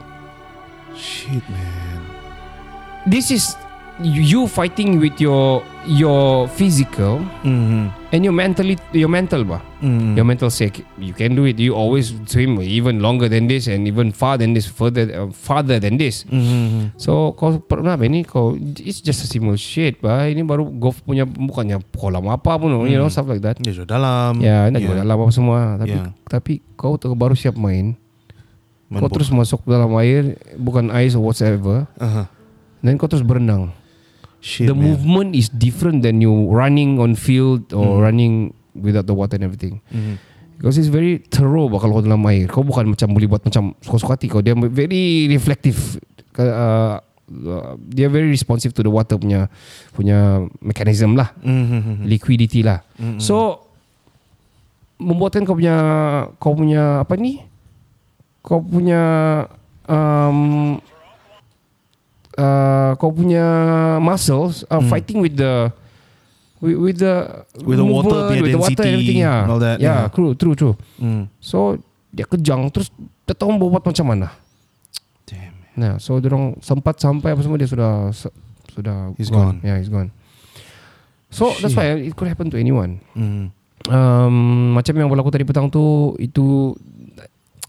Shit, 0.91 1.45
man. 1.47 2.01
This 3.05 3.29
is 3.29 3.55
You 3.97 4.45
fighting 4.45 5.01
with 5.01 5.17
your 5.17 5.65
Your 5.89 6.45
physical 6.53 7.17
Mm-hmm. 7.41 8.13
And 8.13 8.21
your 8.21 8.35
mentally 8.35 8.77
Your 8.93 9.09
mental 9.09 9.41
bah 9.41 9.65
Mm-hmm. 9.81 10.13
Your 10.17 10.25
mental 10.25 10.49
say 10.53 10.69
You 11.01 11.17
can 11.17 11.33
do 11.33 11.49
it 11.49 11.57
You 11.57 11.73
always 11.73 12.13
swim 12.29 12.61
Even 12.61 13.01
longer 13.01 13.25
than 13.25 13.49
this 13.49 13.65
And 13.65 13.89
even 13.89 14.13
far 14.13 14.37
than 14.37 14.53
this 14.53 14.69
Further 14.69 15.09
uh, 15.09 15.29
Farther 15.33 15.81
than 15.81 15.97
this 15.97 16.29
Mm-hmm. 16.29 16.97
So 17.01 17.33
kau 17.33 17.57
pernah 17.57 17.97
apa 17.97 18.05
ni 18.05 18.21
kau 18.21 18.53
It's 18.57 19.01
just 19.01 19.25
a 19.25 19.27
simple 19.29 19.57
shit 19.57 19.97
bah. 19.97 20.29
Ini 20.29 20.45
baru 20.45 20.69
golf 20.69 21.01
punya 21.01 21.25
Bukannya 21.25 21.81
kolam 21.97 22.29
apa 22.29 22.57
pun 22.61 22.85
You 22.85 23.01
know 23.01 23.09
stuff 23.09 23.25
like 23.29 23.41
that 23.41 23.57
juga 23.61 23.97
dalam. 23.97 24.39
Ya, 24.39 24.69
nak 24.69 24.81
yeah. 24.81 25.01
dalam 25.01 25.17
apa 25.17 25.33
semua. 25.33 25.59
Tapi 25.81 25.89
Yeah. 25.97 26.13
tapi 26.29 26.53
kau 26.77 26.99
tu 26.99 27.09
baru 27.17 27.33
siap 27.33 27.57
main. 27.57 27.97
Main 28.87 28.99
kau 29.01 29.09
bola. 29.09 29.15
terus 29.19 29.29
masuk 29.33 29.63
dalam 29.65 29.91
air, 29.99 30.37
bukan 30.55 30.91
ice 30.93 31.15
or 31.17 31.23
whatsoever. 31.25 31.87
Uh-huh. 31.97 32.25
Dan 32.83 32.95
kau 33.01 33.09
terus 33.09 33.25
berenang. 33.25 33.71
Shit, 34.39 34.69
the 34.69 34.77
man. 34.77 34.93
movement 34.93 35.29
is 35.33 35.49
different 35.49 36.05
than 36.05 36.21
you 36.21 36.31
running 36.49 37.01
on 37.01 37.17
field 37.17 37.73
or 37.73 38.05
running 38.05 38.53
without 38.77 39.09
the 39.09 39.15
water 39.17 39.35
and 39.35 39.45
everything. 39.45 39.81
Mhm. 39.89 40.21
Because 40.57 40.77
it's 40.77 40.89
very 40.89 41.21
thorough 41.21 41.69
bah, 41.69 41.77
kalau 41.77 42.01
kau 42.01 42.05
dalam 42.05 42.21
air. 42.29 42.49
Kau 42.49 42.65
bukan 42.65 42.89
macam 42.89 43.13
boleh 43.13 43.29
buat 43.29 43.45
macam 43.45 43.77
suka-suka 43.77 44.17
hati 44.17 44.25
kau. 44.25 44.41
Dia 44.41 44.57
very 44.57 45.29
reflective. 45.29 46.01
Uh, 46.37 46.97
uh, 47.29 47.73
dia 47.77 48.09
very 48.09 48.29
responsive 48.29 48.73
to 48.73 48.81
the 48.81 48.89
water 48.89 49.17
punya 49.17 49.49
punya 49.93 50.45
mechanism 50.61 51.17
lah 51.17 51.33
Mhm. 51.41 52.05
liquidity 52.05 52.61
lah. 52.61 52.81
Mm-mm. 52.97 53.17
So 53.21 53.65
membuatkan 54.97 55.45
kau 55.45 55.53
punya 55.57 55.75
kau 56.37 56.53
punya 56.57 57.05
apa 57.05 57.13
ni? 57.17 57.41
Kau 58.41 58.61
punya 58.61 59.01
um, 59.85 60.77
uh, 62.37 62.93
kau 62.95 63.09
punya 63.09 63.45
muscles 63.99 64.63
are 64.69 64.79
Mm. 64.79 64.89
fighting 64.89 65.17
with 65.19 65.35
the 65.35 65.73
with, 66.57 66.77
with 66.77 66.97
the 66.97 67.45
With 67.61 67.77
the 67.77 67.85
water 67.85 68.09
movement, 68.13 68.29
punya 68.31 68.41
with 68.41 68.53
the 68.53 68.61
water 68.61 68.83
everything 68.85 69.19
yeah. 69.21 69.45
all 69.45 69.59
that, 69.59 69.77
yeah, 69.77 70.05
yeah. 70.05 70.13
true, 70.13 70.33
true, 70.33 70.53
true. 70.53 70.75
Mm. 70.97 71.27
So 71.37 71.77
dia 72.09 72.25
kejang 72.25 72.69
terus 72.71 72.89
dia 73.25 73.33
tahu 73.33 73.57
buat 73.59 73.83
macam 73.83 74.05
mana. 74.07 74.33
Damn. 75.25 75.53
Nah, 75.75 75.93
so 75.97 76.17
dia 76.17 76.31
orang 76.31 76.57
sempat 76.61 76.97
sampai 76.97 77.35
apa 77.35 77.41
semua 77.41 77.57
dia 77.57 77.69
sudah 77.69 78.09
sudah 78.71 79.13
He's 79.17 79.29
gone. 79.29 79.57
gone. 79.57 79.65
Yeah, 79.65 79.77
he's 79.77 79.89
gone. 79.89 80.09
So 81.27 81.51
that's 81.59 81.75
why 81.75 81.91
it 81.99 82.15
could 82.15 82.31
happen 82.31 82.47
to 82.49 82.57
anyone. 82.57 83.03
Mm. 83.13 83.51
Um, 83.87 84.35
macam 84.73 84.95
yang 84.95 85.07
berlaku 85.07 85.29
tadi 85.29 85.45
petang 85.45 85.69
tu 85.69 86.11
itu 86.17 86.75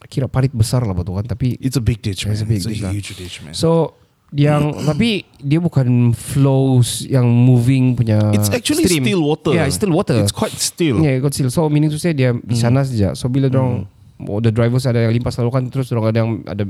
kira 0.08 0.24
parit 0.24 0.50
besar 0.50 0.82
lah 0.82 0.96
betul 0.96 1.14
kan 1.14 1.26
tapi 1.28 1.60
It's 1.60 1.76
a 1.76 1.84
big 1.84 2.00
ditch, 2.00 2.24
man. 2.24 2.32
It's 2.32 2.42
a 2.42 2.48
big 2.48 2.62
It's 2.62 2.66
a 2.66 2.72
ditch 2.72 2.82
lah. 2.82 2.90
huge 2.90 3.10
ditch, 3.14 3.36
man. 3.44 3.52
so 3.52 3.92
yang 4.28 4.76
tapi 4.84 5.24
dia 5.40 5.56
bukan 5.56 6.12
flows 6.12 7.08
yang 7.08 7.24
moving 7.24 7.96
punya 7.96 8.20
it's 8.36 8.52
actually 8.52 8.84
stream. 8.84 9.00
still 9.00 9.24
water. 9.24 9.56
Yeah, 9.56 9.64
it's 9.64 9.80
still 9.80 9.94
water. 9.94 10.20
It's 10.20 10.36
quite 10.36 10.52
still. 10.52 11.00
Yeah, 11.00 11.16
got 11.24 11.32
still. 11.32 11.48
So 11.48 11.72
meaning 11.72 11.88
to 11.88 11.96
say 11.96 12.12
dia 12.12 12.36
di 12.36 12.52
sana 12.52 12.84
saja. 12.84 13.16
So 13.16 13.32
bila 13.32 13.48
dorang 13.48 13.88
oh, 14.28 14.40
the 14.44 14.52
drivers 14.52 14.84
ada 14.84 15.08
yang 15.08 15.16
limpas 15.16 15.40
lalu 15.40 15.50
kan 15.56 15.62
terus 15.72 15.88
dorang 15.88 16.12
ada 16.12 16.18
yang 16.20 16.44
ada 16.44 16.68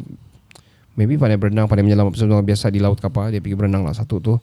maybe 0.94 1.18
pandai 1.18 1.34
berenang, 1.34 1.66
pandai 1.66 1.82
menyelam 1.82 2.14
pasal 2.14 2.30
dorang 2.30 2.46
biasa 2.46 2.70
di 2.70 2.78
laut 2.78 3.02
kapal 3.02 3.34
dia 3.34 3.42
pergi 3.42 3.58
berenang 3.58 3.82
lah 3.82 3.94
satu 3.94 4.22
tu. 4.22 4.38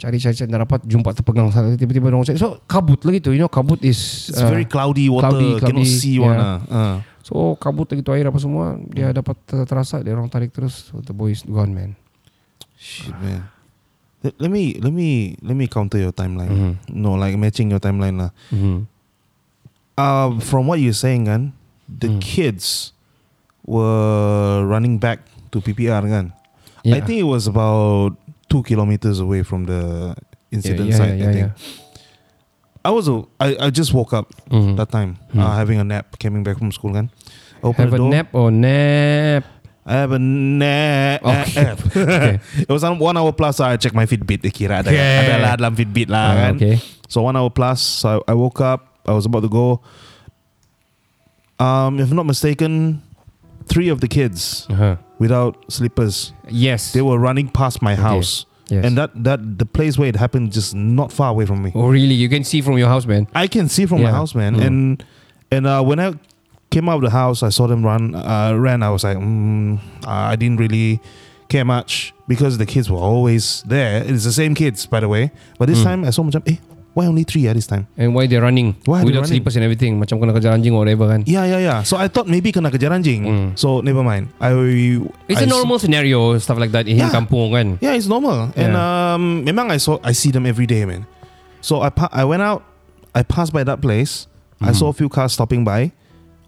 Cari 0.00 0.16
cari 0.16 0.34
cari 0.34 0.48
dapat 0.48 0.80
jumpa 0.88 1.12
terpegang 1.12 1.52
sana 1.52 1.76
tiba-tiba 1.76 2.08
cari. 2.08 2.40
So 2.40 2.64
kabut 2.64 3.04
lah 3.04 3.12
gitu. 3.12 3.36
You 3.36 3.44
know 3.44 3.52
kabut 3.52 3.84
is 3.84 4.32
It's 4.32 4.40
uh, 4.40 4.48
very 4.48 4.64
cloudy 4.64 5.12
water. 5.12 5.36
cloudy, 5.36 5.60
Cannot 5.60 5.84
cloudy, 5.84 6.00
see 6.00 6.16
yeah. 6.16 6.64
ah. 6.72 6.72
Uh. 6.72 6.96
So 7.20 7.60
kabut 7.60 7.92
gitu 7.92 8.08
air 8.16 8.24
apa 8.24 8.40
semua 8.40 8.80
dia 8.88 9.12
dapat 9.12 9.36
ter- 9.44 9.68
terasa 9.68 10.00
dia 10.00 10.16
orang 10.16 10.32
tarik 10.32 10.48
terus 10.48 10.88
so, 10.88 10.96
the 11.04 11.12
boy 11.12 11.28
is 11.28 11.44
gone 11.44 11.76
man. 11.76 11.92
Shit, 12.82 13.14
man. 13.22 13.46
Let, 14.26 14.34
let 14.42 14.50
me 14.50 14.74
let 14.82 14.90
me 14.92 15.38
let 15.42 15.54
me 15.54 15.66
counter 15.70 15.98
your 16.02 16.10
timeline. 16.10 16.82
No, 16.90 17.14
like 17.14 17.38
matching 17.38 17.70
your 17.70 17.78
timeline 17.78 18.18
lah. 18.18 18.30
Mm-hmm. 18.50 18.90
Uh, 19.94 20.40
from 20.42 20.66
what 20.66 20.80
you're 20.82 20.92
saying, 20.96 21.26
kan, 21.30 21.52
the 21.86 22.08
Hmm. 22.10 22.18
kids 22.18 22.90
were 23.62 24.66
running 24.66 24.98
back 24.98 25.20
to 25.54 25.60
PPR, 25.60 26.02
kan. 26.10 26.32
I 26.82 26.98
think 26.98 27.22
it 27.22 27.28
was 27.30 27.46
about 27.46 28.18
two 28.50 28.62
kilometers 28.66 29.20
away 29.22 29.42
from 29.46 29.66
the 29.70 30.16
incident 30.50 30.90
yeah, 30.90 30.96
site. 30.98 31.18
yeah, 31.18 31.28
I 31.28 31.32
think. 31.32 31.46
yeah. 31.54 31.78
I 32.82 32.90
was 32.90 33.06
a, 33.06 33.22
I, 33.38 33.68
I 33.68 33.70
just 33.70 33.94
woke 33.94 34.10
up 34.12 34.34
Mhm. 34.50 34.74
that 34.76 34.90
time, 34.90 35.14
Hmm. 35.30 35.38
uh, 35.38 35.54
having 35.54 35.78
a 35.78 35.84
nap, 35.86 36.18
coming 36.18 36.42
back 36.42 36.58
from 36.58 36.72
school, 36.74 36.90
kan. 36.94 37.10
Open 37.62 37.86
Have 37.86 37.94
a 37.94 37.98
door. 38.02 38.10
nap 38.10 38.26
or 38.34 38.50
nap. 38.50 39.46
I 39.84 39.94
have 39.98 40.12
a 40.12 40.18
nap. 40.18 41.24
Okay. 41.24 41.74
Okay. 41.92 42.38
it 42.62 42.68
was 42.70 42.84
on 42.84 42.98
one 42.98 43.16
hour 43.16 43.32
plus. 43.32 43.56
So 43.58 43.64
I 43.64 43.76
check 43.76 43.94
my 43.94 44.06
Fitbit. 44.06 44.42
Kira 44.54 44.80
ada, 44.82 44.90
Okay. 44.90 45.26
ada 45.26 45.42
lah 45.42 45.52
dalam 45.58 45.74
Fitbit 45.74 46.06
lah 46.08 46.22
Ah, 46.30 46.34
kan. 46.38 46.54
okay. 46.56 46.78
So 47.10 47.22
one 47.26 47.34
hour 47.36 47.50
plus. 47.50 47.82
So 47.82 48.22
I, 48.28 48.34
woke 48.34 48.60
up. 48.62 49.02
I 49.04 49.12
was 49.12 49.26
about 49.26 49.42
to 49.42 49.50
go. 49.50 49.82
Um, 51.58 51.98
if 52.00 52.10
I'm 52.10 52.16
not 52.16 52.26
mistaken, 52.26 53.02
three 53.66 53.88
of 53.88 54.00
the 54.00 54.08
kids 54.08 54.66
Uh-huh. 54.70 54.96
without 55.18 55.58
slippers. 55.68 56.32
Yes. 56.48 56.92
They 56.92 57.02
were 57.02 57.18
running 57.18 57.48
past 57.48 57.82
my 57.82 57.94
house, 57.94 58.46
Yes. 58.70 58.84
and 58.86 58.96
that 58.98 59.10
that 59.14 59.58
the 59.58 59.66
place 59.66 59.98
where 59.98 60.08
it 60.08 60.16
happened 60.16 60.50
just 60.54 60.74
not 60.74 61.12
far 61.12 61.30
away 61.30 61.44
from 61.46 61.62
me. 61.62 61.70
Oh 61.74 61.86
really? 61.90 62.14
You 62.14 62.28
can 62.30 62.42
see 62.42 62.62
from 62.62 62.78
your 62.78 62.88
house, 62.88 63.06
man. 63.06 63.26
I 63.34 63.46
can 63.46 63.68
see 63.68 63.86
from 63.86 64.02
my 64.02 64.10
house, 64.10 64.34
man. 64.34 64.56
Mm. 64.58 64.66
And 64.66 64.78
and 65.52 65.62
uh, 65.66 65.82
when 65.82 65.98
I 66.00 66.14
came 66.72 66.88
out 66.88 66.96
of 66.96 67.04
the 67.04 67.12
house, 67.12 67.44
I 67.44 67.50
saw 67.52 67.68
them 67.68 67.84
run. 67.84 68.16
Uh, 68.16 68.56
ran. 68.56 68.82
I 68.82 68.88
was 68.90 69.04
like, 69.04 69.18
mm, 69.20 69.76
I 70.08 70.34
didn't 70.40 70.56
really 70.56 70.98
care 71.52 71.64
much 71.68 72.16
because 72.26 72.56
the 72.56 72.64
kids 72.64 72.88
were 72.88 72.98
always 72.98 73.60
there. 73.68 74.00
It's 74.02 74.24
the 74.24 74.32
same 74.32 74.56
kids, 74.56 74.88
by 74.88 75.00
the 75.04 75.08
way. 75.12 75.30
But 75.60 75.68
this 75.68 75.84
Mm. 75.84 75.84
time, 75.84 76.00
I 76.08 76.10
saw 76.10 76.24
macam, 76.24 76.40
eh, 76.48 76.56
why 76.96 77.04
only 77.04 77.24
three 77.28 77.44
at 77.48 77.56
this 77.60 77.68
time? 77.68 77.84
And 78.00 78.16
why 78.16 78.24
they're 78.24 78.40
running? 78.40 78.72
Why 78.88 79.00
are 79.00 79.04
they 79.04 79.12
Without 79.12 79.28
running? 79.28 79.44
slippers 79.44 79.56
and 79.60 79.64
everything. 79.68 80.00
Macam 80.00 80.16
kena 80.16 80.32
kejar 80.32 80.56
anjing 80.56 80.72
or 80.72 80.80
whatever 80.84 81.08
kan. 81.12 81.24
Yeah, 81.28 81.44
yeah, 81.44 81.60
yeah. 81.60 81.78
So 81.84 82.00
I 82.00 82.08
thought 82.08 82.24
maybe 82.28 82.52
kena 82.56 82.72
kejar 82.72 82.88
anjing. 82.92 83.22
Mm. 83.28 83.48
So 83.60 83.80
never 83.84 84.00
mind. 84.00 84.32
I 84.40 84.52
It's 85.28 85.40
I 85.40 85.44
a 85.44 85.48
normal 85.48 85.76
scenario, 85.76 86.36
stuff 86.40 86.56
like 86.56 86.72
that 86.72 86.88
in 86.88 86.96
Yeah. 86.96 87.12
kampung 87.12 87.52
kan. 87.52 87.76
Yeah, 87.84 87.92
it's 87.96 88.08
normal. 88.08 88.48
And 88.56 88.72
Yeah. 88.72 88.80
um, 89.16 89.44
memang 89.44 89.68
I 89.72 89.76
saw 89.76 90.00
I 90.00 90.12
see 90.16 90.32
them 90.32 90.48
every 90.48 90.64
day, 90.64 90.84
man. 90.88 91.04
So 91.60 91.80
I 91.84 91.88
pa- 91.92 92.12
I 92.12 92.24
went 92.24 92.40
out, 92.40 92.64
I 93.14 93.20
passed 93.24 93.52
by 93.52 93.64
that 93.64 93.80
place. 93.84 94.24
I 94.60 94.72
Mhm. 94.72 94.76
saw 94.76 94.86
a 94.88 94.96
few 94.96 95.08
cars 95.12 95.32
stopping 95.36 95.64
by. 95.68 95.92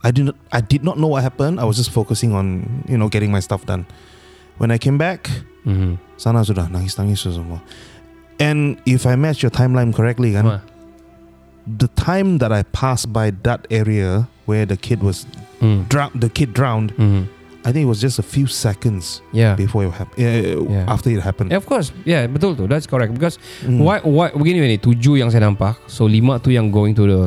I 0.04 0.12
didn't 0.12 0.36
I 0.52 0.60
did 0.60 0.84
not 0.84 1.00
know 1.00 1.08
what 1.08 1.24
happened. 1.24 1.56
I 1.58 1.64
was 1.64 1.80
just 1.80 1.90
focusing 1.90 2.36
on 2.36 2.84
you 2.86 3.00
know 3.00 3.08
getting 3.08 3.32
my 3.32 3.40
stuff 3.40 3.64
done. 3.64 3.88
When 4.60 4.70
I 4.70 4.78
came 4.78 4.98
back, 5.00 5.26
Mm-hmm. 5.64 5.96
sana 6.20 6.44
sudah 6.44 6.68
nangis 6.68 7.00
nangis 7.00 7.24
semua. 7.24 7.64
And 8.36 8.76
if 8.84 9.08
I 9.08 9.16
match 9.16 9.40
your 9.40 9.48
timeline 9.48 9.96
correctly, 9.96 10.36
kan, 10.36 10.60
the 11.64 11.88
time 11.96 12.36
that 12.44 12.52
I 12.52 12.62
passed 12.68 13.08
by 13.16 13.32
that 13.48 13.64
area 13.72 14.28
where 14.44 14.68
the 14.68 14.76
kid 14.76 15.00
was 15.00 15.24
Mm. 15.64 15.88
drowned, 15.88 16.20
the 16.20 16.28
kid 16.28 16.52
drowned. 16.52 16.92
Mm-hmm. 17.00 17.32
I 17.64 17.72
think 17.72 17.88
it 17.88 17.88
was 17.88 17.96
just 18.04 18.20
a 18.20 18.26
few 18.26 18.44
seconds 18.44 19.24
Yeah. 19.32 19.56
before 19.56 19.88
it 19.88 19.96
happened. 19.96 20.20
Uh, 20.20 20.68
Yeah. 20.68 20.84
After 20.84 21.08
it 21.08 21.24
happened. 21.24 21.48
Yeah, 21.48 21.56
of 21.56 21.64
course. 21.64 21.88
Yeah, 22.04 22.28
betul 22.28 22.52
tu. 22.60 22.68
That's 22.68 22.84
correct. 22.84 23.16
Because 23.16 23.40
Mm. 23.64 23.80
why, 23.80 24.04
why, 24.04 24.36
begini 24.36 24.60
begini. 24.60 24.76
Tujuh 24.76 25.16
yang 25.24 25.32
saya 25.32 25.48
nampak. 25.48 25.80
So 25.88 26.04
lima 26.04 26.36
tu 26.36 26.52
yang 26.52 26.68
going 26.68 26.92
to 27.00 27.08
the 27.08 27.20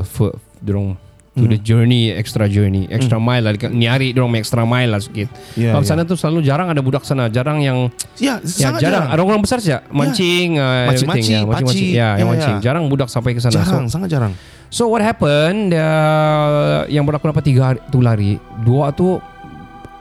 dorong 0.61 1.01
to 1.37 1.45
the 1.45 1.55
Mm. 1.55 1.63
journey, 1.63 2.09
extra 2.09 2.49
journey, 2.49 2.89
extra 2.89 3.21
mile 3.21 3.45
lah. 3.45 3.53
Nyari 3.53 4.09
dorong 4.11 4.27
main 4.27 4.41
extra 4.41 4.65
mile 4.65 4.89
lah 4.89 4.97
sikit. 4.97 5.29
Yeah, 5.53 5.77
Kalau 5.77 5.85
yeah. 5.85 5.89
sana 5.93 6.01
tu 6.03 6.17
selalu 6.17 6.41
jarang 6.41 6.67
ada 6.67 6.81
budak 6.81 7.05
sana. 7.05 7.29
Jarang 7.29 7.61
yang 7.61 7.93
Ya, 8.17 8.41
Ya 8.41 8.49
sangat 8.73 8.81
jarang. 8.81 9.05
jarang. 9.05 9.05
Ada 9.13 9.21
orang 9.21 9.39
besar 9.39 9.57
saja 9.61 9.85
mancing, 9.87 10.57
uh, 10.57 10.89
Mancing-mancing, 10.89 10.97
everything. 10.97 11.31
Ya, 11.31 11.45
mancing-mancing. 11.45 11.87
pakcik. 11.87 11.89
Ya, 11.93 12.09
yang 12.11 12.19
Ya, 12.19 12.33
mancing. 12.33 12.55
ya. 12.57 12.63
Jarang 12.65 12.83
budak 12.89 13.07
sampai 13.07 13.31
ke 13.31 13.39
sana. 13.39 13.53
Jarang, 13.55 13.85
So, 13.85 13.93
sangat 13.93 14.09
jarang. 14.09 14.33
so 14.67 14.89
what 14.89 14.99
happened? 14.99 15.71
Uh, 15.71 16.83
yang 16.87 17.05
berlaku 17.05 17.29
dapat 17.29 17.45
tiga 17.45 17.61
hari 17.63 17.79
tu 17.87 18.01
lari. 18.01 18.35
Dua 18.61 18.89
tu 18.89 19.21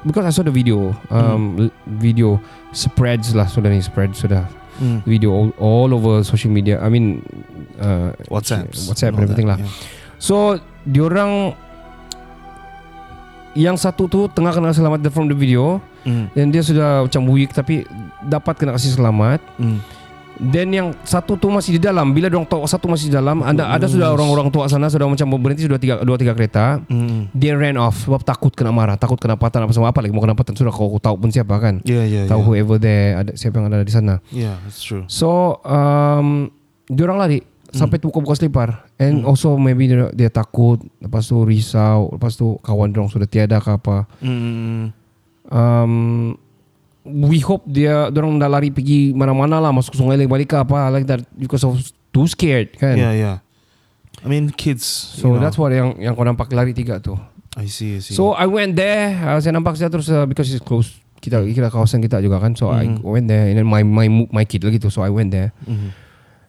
because 0.03 0.25
I 0.25 0.31
saw 0.31 0.41
the 0.41 0.51
video, 0.51 0.97
um, 1.09 1.69
Hmm. 1.69 1.71
video 1.97 2.41
spreads 2.73 3.33
lah 3.33 3.45
sudah 3.45 3.69
ni 3.69 3.81
spread 3.81 4.13
sudah 4.13 4.47
Mm. 4.77 5.01
video 5.05 5.33
all, 5.33 5.51
all 5.57 5.91
over 5.91 6.21
social 6.21 6.49
media. 6.49 6.77
I 6.79 6.89
mean 6.89 7.25
uh, 7.77 8.13
WhatsApp, 8.29 8.69
WhatsApp 8.87 9.13
and 9.13 9.25
everything 9.25 9.49
lah. 9.49 9.57
So 10.19 10.61
diorang 10.87 11.53
yang 13.57 13.75
satu 13.75 14.05
tu 14.07 14.29
tengah 14.29 14.53
kena 14.53 14.71
selamat 14.71 15.09
from 15.11 15.27
the 15.27 15.37
video 15.37 15.81
Mm. 16.07 16.31
dan 16.39 16.47
dia 16.55 16.63
sudah 16.63 17.03
macam 17.03 17.23
weak 17.35 17.51
tapi 17.51 17.83
dapat 18.23 18.55
kena 18.55 18.79
kasih 18.79 18.95
selamat. 18.95 19.43
Mm. 19.59 19.79
Dan 20.37 20.67
yang 20.69 20.89
satu 21.03 21.35
tu 21.35 21.51
masih 21.51 21.75
di 21.75 21.83
dalam. 21.83 22.15
Bila 22.15 22.31
dong 22.31 22.47
tahu 22.47 22.63
satu 22.69 22.87
masih 22.87 23.11
di 23.11 23.15
dalam, 23.19 23.43
ada 23.43 23.73
ada 23.73 23.91
sudah 23.91 24.15
orang-orang 24.15 24.53
tua 24.55 24.71
sana 24.71 24.87
sudah 24.87 25.09
macam 25.11 25.27
berhenti 25.41 25.67
sudah 25.67 25.81
tiga 25.83 26.05
dua 26.07 26.15
tiga 26.15 26.37
kereta. 26.37 26.79
Mm. 26.87 27.35
Dia 27.35 27.59
ran 27.59 27.75
off 27.75 28.07
sebab 28.07 28.23
takut 28.23 28.55
kena 28.55 28.71
marah, 28.71 28.95
takut 28.95 29.19
kena 29.19 29.35
patan 29.35 29.67
apa 29.67 29.75
semua 29.75 29.91
apa 29.91 29.99
lagi 29.99 30.15
mau 30.15 30.23
kena 30.23 30.39
patan 30.39 30.55
sudah 30.55 30.71
kau 30.71 30.95
tahu 31.03 31.17
pun 31.19 31.35
siapa 31.35 31.59
kan. 31.59 31.83
Yeah, 31.83 32.07
yeah, 32.07 32.31
Tahu 32.31 32.39
yeah. 32.39 32.47
whoever 32.47 32.77
there 32.79 33.19
ada 33.19 33.35
siapa 33.35 33.59
yang 33.59 33.67
ada 33.73 33.83
di 33.83 33.91
sana. 33.91 34.23
Yeah, 34.31 34.55
that's 34.63 34.79
true. 34.85 35.09
So 35.11 35.59
um, 35.67 36.55
diorang 36.87 37.19
lari 37.19 37.43
sampai 37.77 37.97
tu 37.97 38.09
buka-buka 38.09 38.35
selipar 38.35 38.69
and 38.97 39.21
Hmm. 39.21 39.29
also 39.29 39.55
maybe 39.55 39.87
dia, 39.87 40.09
dia 40.11 40.29
takut 40.29 40.81
lepas 40.99 41.23
tu 41.23 41.37
risau 41.43 42.11
lepas 42.11 42.33
tu 42.33 42.57
kawan 42.59 42.89
dorong 42.89 43.07
sudah 43.07 43.25
tiada 43.25 43.57
ke 43.57 43.71
apa 43.71 44.09
Mm. 44.19 44.91
um, 45.47 45.93
we 47.05 47.39
hope 47.39 47.63
dia 47.65 48.11
dorong 48.11 48.37
dah 48.37 48.49
lari 48.49 48.69
pergi 48.69 49.13
mana-mana 49.13 49.61
lah 49.61 49.71
masuk 49.71 49.95
sungai 49.95 50.17
lagi 50.17 50.27
balik 50.27 50.49
ke 50.49 50.57
apa 50.57 50.91
like 50.91 51.05
that 51.05 51.23
because 51.33 51.63
of 51.63 51.79
too 52.11 52.27
scared 52.27 52.75
kan 52.75 52.97
Yeah, 52.97 53.13
yeah. 53.13 53.37
I 54.21 54.29
mean, 54.29 54.51
kids. 54.51 54.83
so 54.83 55.29
you 55.29 55.37
know, 55.37 55.39
that's 55.39 55.55
what 55.55 55.71
yang 55.71 55.95
yang 55.99 56.13
kau 56.13 56.25
nampak 56.25 56.51
lari 56.51 56.73
tiga 56.73 56.99
tu 56.99 57.15
I 57.55 57.69
see. 57.69 57.97
I 57.97 58.01
see. 58.01 58.13
so 58.13 58.33
I 58.33 58.45
went 58.45 58.75
there 58.75 59.13
uh, 59.23 59.39
saya 59.39 59.53
nampak 59.53 59.77
saya 59.77 59.89
terus 59.89 60.09
uh, 60.09 60.25
because 60.25 60.49
it's 60.49 60.59
close 60.59 60.93
kita 61.17 61.41
kita 61.43 61.69
kawasan 61.69 62.01
kita 62.01 62.19
juga 62.19 62.37
kan 62.39 62.53
so 62.53 62.69
I 62.69 62.85
Mhm. 62.87 63.01
went 63.01 63.27
there 63.27 63.47
and 63.47 63.57
then 63.57 63.65
my 63.65 63.81
my 63.81 64.05
my 64.31 64.45
kid 64.45 64.61
lagi 64.61 64.77
tu 64.77 64.89
so 64.89 65.01
I 65.01 65.09
went 65.09 65.31
there 65.31 65.55
Mhm. 65.63 66.06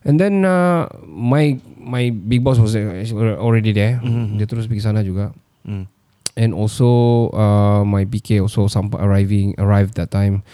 And 0.08 0.16
then 0.16 0.48
uh, 0.48 0.88
my 1.04 1.60
my 1.84 2.10
big 2.16 2.40
boss 2.40 2.58
was 2.64 2.72
already 3.38 3.76
there. 3.76 4.00
Mhm. 4.00 4.40
Dia 4.40 4.48
terus 4.48 4.66
pergi 4.72 4.88
sana 4.88 5.04
juga. 5.04 5.36
Mm. 5.68 5.86
And 6.38 6.52
also 6.56 6.88
uh, 7.36 7.84
my 7.84 8.08
BK 8.08 8.40
also 8.40 8.72
sampai 8.72 9.04
arriving 9.04 9.60
arrived 9.60 10.00
that 10.00 10.08
time. 10.16 10.48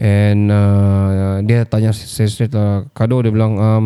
And 0.00 0.48
uh, 0.48 1.44
dia 1.44 1.68
tanya 1.68 1.92
saya 1.92 2.28
straight 2.28 2.56
lah, 2.56 2.88
Kado 2.96 3.20
dia 3.20 3.32
bilang 3.32 3.60
um, 3.60 3.84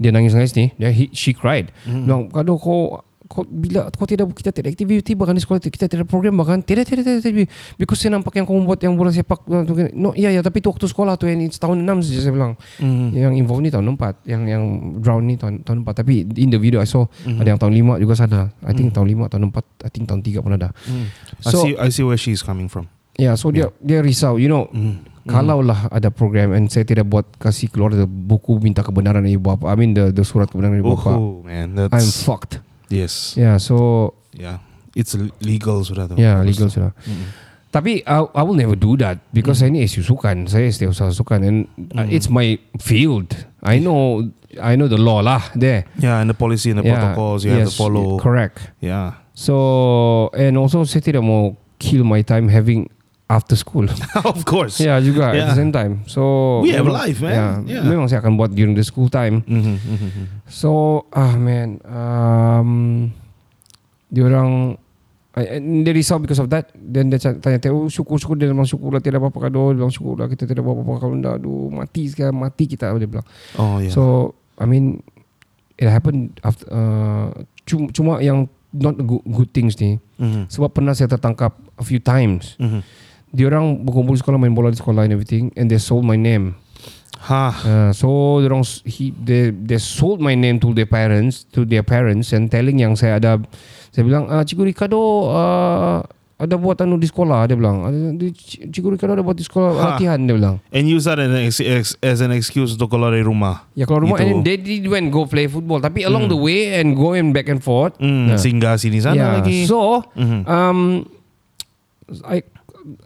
dia 0.00 0.12
nangis-nangis 0.12 0.56
ni. 0.56 0.72
Dia 0.80 0.92
he, 0.92 1.12
she 1.12 1.36
cried. 1.36 1.68
Mhm. 1.84 2.02
Bilang 2.08 2.22
Kado 2.32 2.56
kau 2.56 3.04
bila 3.42 3.88
kau 3.88 4.04
tidak 4.04 4.28
kita 4.36 4.52
tidak 4.52 4.76
aktiviti 4.76 5.16
bahkan 5.16 5.32
di 5.32 5.40
sekolah 5.40 5.56
kita 5.58 5.88
tidak 5.88 6.04
program 6.04 6.36
bahkan 6.36 6.60
tidak 6.60 6.84
tidak 6.84 7.08
tidak, 7.08 7.24
tidak. 7.24 7.48
because 7.80 7.96
saya 7.96 8.12
nampak 8.12 8.36
yang 8.36 8.44
kau 8.44 8.52
membuat 8.52 8.84
yang 8.84 8.92
bola 8.92 9.08
sepak 9.08 9.40
tu, 9.64 9.72
no 9.96 10.12
iya 10.12 10.28
ya 10.28 10.44
tapi 10.44 10.60
tu 10.60 10.68
waktu 10.68 10.84
sekolah 10.84 11.16
tu 11.16 11.24
yang 11.24 11.40
tahun 11.48 11.88
6 11.88 12.04
saja 12.04 12.20
saya 12.20 12.34
bilang 12.36 12.52
Mhm. 12.76 13.06
yang 13.16 13.32
involved 13.32 13.64
ni 13.64 13.72
tahun 13.72 13.88
4 13.96 14.20
yang 14.28 14.42
yang 14.44 14.62
drown 15.00 15.24
ni 15.24 15.40
tahun 15.40 15.64
tahun 15.64 15.80
4 15.80 16.04
tapi 16.04 16.28
in 16.36 16.52
the 16.52 16.60
video 16.60 16.78
I 16.78 16.86
saw 16.86 17.08
Mhm. 17.24 17.40
ada 17.40 17.48
yang 17.48 17.60
tahun 17.60 17.72
5 17.72 17.96
juga 17.96 18.14
ada 18.20 18.40
I 18.60 18.72
think 18.76 18.92
tahun 18.92 19.08
5 19.08 19.32
tahun 19.32 19.48
4 19.48 19.64
I 19.80 19.88
think 19.88 20.04
tahun 20.04 20.20
3 20.20 20.44
pun 20.44 20.52
ada 20.52 20.68
Mm. 20.84 21.06
I 21.40 21.50
so 21.50 21.64
see. 21.64 21.72
I 21.74 21.88
see 21.88 22.04
where 22.04 22.20
she's 22.20 22.44
coming 22.44 22.68
from. 22.68 22.92
yeah 23.16 23.36
so 23.36 23.48
dia 23.48 23.68
dia 23.80 24.00
risau 24.00 24.40
you 24.40 24.48
know 24.48 24.68
Mm. 24.72 25.04
kalau 25.28 25.60
lah 25.60 25.86
ada 25.92 26.08
program 26.10 26.50
and 26.50 26.66
saya 26.66 26.82
tidak 26.82 27.06
buat 27.06 27.28
kasih 27.36 27.68
keluar 27.68 27.92
buku 28.08 28.56
minta 28.58 28.80
kebenaran 28.82 29.22
ibu 29.28 29.52
bapa 29.52 29.68
I 29.68 29.76
mean 29.76 29.92
the 29.92 30.10
the 30.10 30.24
surat 30.24 30.48
kebenaran 30.50 30.80
ibu 30.80 30.96
bapa 30.96 31.12
Oh 31.14 31.44
man, 31.44 31.76
I'm 31.76 31.92
that's 31.92 32.24
fucked 32.24 32.58
yes. 32.92 33.32
yeah 33.34 33.56
so 33.56 34.12
Yeah, 34.32 34.60
it's 34.92 35.12
legal 35.40 35.80
sudah 35.84 36.08
tu. 36.08 36.16
yeah 36.20 36.40
legal 36.44 36.68
sudah 36.68 36.92
Mm. 37.08 37.32
Tapi 37.72 38.04
I, 38.04 38.20
I 38.36 38.42
will 38.44 38.52
never 38.52 38.76
do 38.76 39.00
that 39.00 39.16
because 39.32 39.64
saya 39.64 39.72
ni 39.72 39.80
SU 39.88 40.04
sukan. 40.04 40.44
Saya 40.44 40.68
setiap 40.68 40.92
usaha 40.92 41.08
sukan 41.08 41.40
and 41.40 41.58
uh, 41.96 42.04
it's 42.04 42.28
my 42.28 42.60
field. 42.76 43.32
I 43.64 43.80
know 43.80 44.28
I 44.60 44.76
know 44.76 44.92
the 44.92 45.00
law 45.00 45.24
lah 45.24 45.40
there. 45.56 45.88
Yeah, 45.96 46.20
and 46.20 46.28
the 46.28 46.36
policy 46.36 46.68
and 46.68 46.84
the 46.84 46.84
protocols 46.84 47.48
you 47.48 47.56
have 47.56 47.72
to 47.72 47.72
follow. 47.72 48.20
Correct. 48.20 48.60
Yeah. 48.84 49.24
So 49.32 50.28
and 50.36 50.60
also 50.60 50.84
saya 50.84 51.00
tidak 51.00 51.24
mau 51.24 51.56
kill 51.80 52.04
my 52.04 52.20
time 52.20 52.52
having 52.52 52.92
after 53.32 53.56
school. 53.56 53.88
of 54.28 54.44
course. 54.44 54.76
Yeah, 54.76 55.00
juga 55.00 55.32
at 55.32 55.34
Yeah. 55.34 55.48
the 55.48 55.56
same 55.56 55.72
time. 55.72 56.04
So 56.04 56.60
We 56.60 56.76
have 56.76 56.84
memang- 56.84 57.00
life, 57.00 57.18
man. 57.18 57.32
Yeah, 57.64 57.80
Yeah. 57.80 57.82
Memang 57.82 58.06
saya 58.06 58.20
akan 58.20 58.36
buat 58.36 58.52
during 58.52 58.76
the 58.76 58.84
school 58.84 59.08
time. 59.08 59.40
Mhm, 59.42 59.56
mhm, 59.56 59.96
mhm. 59.96 60.24
So 60.46 60.70
ah 61.10 61.32
man, 61.34 61.80
um, 61.82 62.70
diorang 64.08 64.76
I- 65.32 65.64
dia 65.80 65.96
risau 65.96 66.20
because 66.20 66.36
of 66.38 66.52
that. 66.52 66.68
Then 66.76 67.08
dia 67.08 67.16
ca- 67.16 67.40
tanya, 67.40 67.56
oh 67.72 67.88
syukur-syukur 67.88 68.36
dia 68.36 68.44
memang 68.46 68.68
syukur 68.68 68.92
lah 68.92 69.00
tiada 69.00 69.16
apa-apa 69.16 69.48
kado. 69.48 69.72
Dia 69.72 69.80
bilang 69.80 69.88
syukur 69.88 70.14
lah 70.14 70.28
kita 70.28 70.44
tiada 70.44 70.60
apa-apa 70.60 70.92
kalau 71.00 71.16
dah 71.16 71.34
aduh 71.34 71.72
mati 71.72 72.04
sekarang 72.04 72.36
mati 72.36 72.68
kita 72.68 72.92
dia 72.92 73.08
bilang. 73.08 73.24
Oh 73.56 73.80
yeah. 73.80 73.88
So 73.88 74.36
I 74.60 74.68
mean 74.68 75.00
it 75.74 75.88
happened 75.88 76.36
after 76.42 76.68
uh, 76.68 77.32
cuma, 77.64 77.88
cuma 77.90 78.12
yang 78.20 78.44
not 78.70 78.96
good, 78.98 79.24
good 79.26 79.50
things 79.50 79.76
ni 79.78 79.96
Mhm, 80.16 80.46
sebab 80.46 80.70
pernah 80.70 80.92
saya 80.92 81.08
tertangkap 81.08 81.50
a 81.74 81.82
few 81.82 81.96
times. 81.98 82.60
Diorang 83.32 83.80
berkumpul 83.80 84.12
sekolah 84.14 84.36
main 84.36 84.52
bola 84.52 84.68
di 84.68 84.76
sekolah 84.76 85.02
and 85.02 85.12
everything 85.12 85.48
and 85.56 85.66
they 85.66 85.80
sold 85.80 86.04
my 86.04 86.14
name. 86.14 86.52
Ha. 87.22 87.44
Uh, 87.54 87.90
so 87.90 88.08
diorang 88.38 88.60
he 88.82 89.14
they 89.14 89.48
they 89.48 89.78
sold 89.78 90.18
my 90.18 90.34
name 90.34 90.58
to 90.58 90.70
their 90.70 90.84
parents 90.84 91.46
to 91.48 91.62
their 91.62 91.80
parents 91.82 92.30
and 92.30 92.50
telling 92.50 92.76
yang 92.76 92.92
saya 92.92 93.16
ada 93.16 93.38
saya 93.88 94.02
bilang 94.02 94.26
ah 94.26 94.42
Cikgu 94.42 94.68
Ricardo 94.68 94.98
uh, 95.30 96.02
ada 96.36 96.58
buat 96.58 96.74
anu 96.76 96.98
di 96.98 97.06
sekolah 97.06 97.46
dia 97.46 97.54
bilang 97.54 97.86
"Ada- 97.86 98.18
di- 98.18 98.34
Cikgu 98.66 98.98
Ricardo 98.98 99.14
ada 99.14 99.22
buat 99.22 99.38
di 99.38 99.46
sekolah 99.46 99.70
Ha. 99.70 99.82
latihan 99.94 100.18
dia 100.18 100.34
bilang 100.34 100.58
And 100.74 100.90
use 100.90 101.06
that 101.06 101.16
as 101.16 101.30
an, 101.30 101.38
ex- 101.38 101.62
ex- 101.62 101.94
as 102.02 102.18
an 102.18 102.34
excuse 102.34 102.74
untuk 102.74 102.90
keluar 102.90 103.14
dari 103.14 103.22
rumah. 103.22 103.70
ya 103.72 103.86
kalau 103.86 104.02
rumah 104.02 104.18
Itu. 104.18 104.26
and 104.26 104.30
then 104.34 104.38
they 104.42 104.58
did 104.58 104.82
went 104.84 105.08
go 105.08 105.22
play 105.22 105.46
football 105.46 105.78
tapi 105.78 106.02
along 106.02 106.26
the 106.26 106.34
way 106.34 106.74
and 106.74 106.98
going 106.98 107.30
back 107.30 107.46
and 107.46 107.62
forth 107.62 107.94
Hmm, 107.96 108.34
Yeah. 108.34 108.42
Singgah 108.42 108.74
sini 108.74 108.98
sana 108.98 109.14
yeah. 109.14 109.32
lagi. 109.38 109.62
so 109.64 110.02
Mhm. 110.18 110.40
um 110.44 110.78
I, 112.26 112.42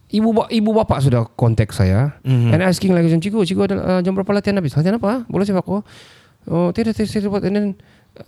ibu 0.07 0.31
ibu 0.47 0.71
bapa 0.73 0.99
sudah 0.99 1.27
kontak 1.35 1.71
saya 1.71 2.14
Mhm. 2.23 2.51
and 2.51 2.62
asking 2.62 2.92
like 2.92 3.07
cikgu 3.07 3.42
cikgu 3.42 3.62
ada 3.66 3.77
uh, 3.77 4.01
jam 4.01 4.12
berapa 4.12 4.31
latihan 4.31 4.57
habis? 4.57 4.73
Latihan 4.73 4.97
apa? 4.97 5.27
Boleh 5.27 5.42
sepak 5.42 5.66
oh 5.66 5.83
oh 6.47 6.69
tidak 6.71 6.95
tidak 6.95 7.11
saya 7.11 7.27
buat 7.27 7.42
and 7.42 7.53
then 7.53 7.66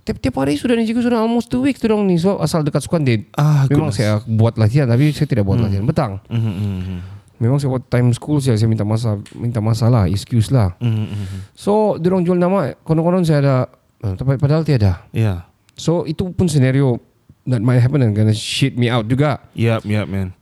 tiap, 0.02 0.18
tiap 0.18 0.34
hari 0.36 0.54
sudah 0.54 0.74
ni 0.74 0.84
cikgu 0.84 1.06
sudah 1.06 1.22
almost 1.22 1.46
two 1.46 1.62
weeks 1.62 1.78
tu 1.78 1.86
dong 1.86 2.04
ni. 2.04 2.18
So 2.18 2.36
asal 2.36 2.60
dekat 2.60 2.82
sukan 2.82 3.02
dia 3.02 3.22
Ah, 3.32 3.64
memang 3.66 3.88
goodness. 3.88 3.96
saya 3.96 4.18
buat 4.26 4.54
latihan 4.54 4.84
tapi 4.84 5.10
saya 5.10 5.24
tidak 5.24 5.46
buat 5.46 5.56
latihan. 5.56 5.86
Betang. 5.86 6.18
Mhm, 6.26 6.52
mhm, 6.52 6.98
memang 7.38 7.56
saya 7.56 7.70
buat 7.70 7.86
time 7.86 8.10
school 8.10 8.42
saya 8.42 8.58
saya 8.58 8.66
minta 8.66 8.82
masa 8.82 9.14
minta 9.32 9.62
masalah 9.62 10.10
excuse 10.10 10.50
lah. 10.50 10.74
Mhm, 10.78 11.04
mhm. 11.06 11.38
so 11.54 11.94
dorong 11.94 12.26
jual 12.26 12.34
nama 12.34 12.74
konon-konon 12.82 13.22
saya 13.22 13.38
ada 13.38 13.56
eh, 14.02 14.14
tapi 14.14 14.34
padahal 14.34 14.66
tiada. 14.66 15.06
Yeah. 15.10 15.46
so 15.72 16.02
itu 16.02 16.26
pun 16.34 16.50
scenario 16.50 16.98
that 17.46 17.62
might 17.62 17.78
happen 17.78 18.02
and 18.02 18.10
gonna 18.12 18.34
shit 18.34 18.74
me 18.74 18.90
out 18.90 19.06
juga. 19.06 19.46
Yep, 19.54 19.86
yep, 19.86 20.10
man. 20.10 20.34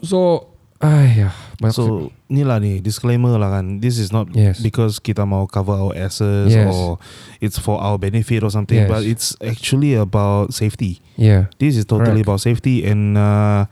so 0.00 0.49
ayah 0.82 1.32
So 1.76 2.08
ni 2.32 2.40
lah 2.40 2.56
ni 2.56 2.80
disclaimer 2.80 3.36
lah 3.36 3.60
kan. 3.60 3.84
This 3.84 4.00
is 4.00 4.08
not 4.16 4.32
Yes. 4.32 4.64
because 4.64 4.96
kita 4.96 5.28
mau 5.28 5.44
cover 5.44 5.76
our 5.76 5.92
asses 5.92 6.48
Yes. 6.56 6.72
or 6.72 6.96
it's 7.44 7.60
for 7.60 7.76
our 7.76 8.00
benefit 8.00 8.40
or 8.40 8.48
something, 8.48 8.80
Yes. 8.80 8.88
but 8.88 9.04
it's 9.04 9.36
actually 9.44 9.92
about 9.92 10.56
safety. 10.56 11.04
yeah 11.20 11.52
This 11.60 11.76
is 11.76 11.84
totally 11.84 12.24
Correct. 12.24 12.32
about 12.32 12.40
safety 12.40 12.80
and 12.88 13.20
uh, 13.20 13.68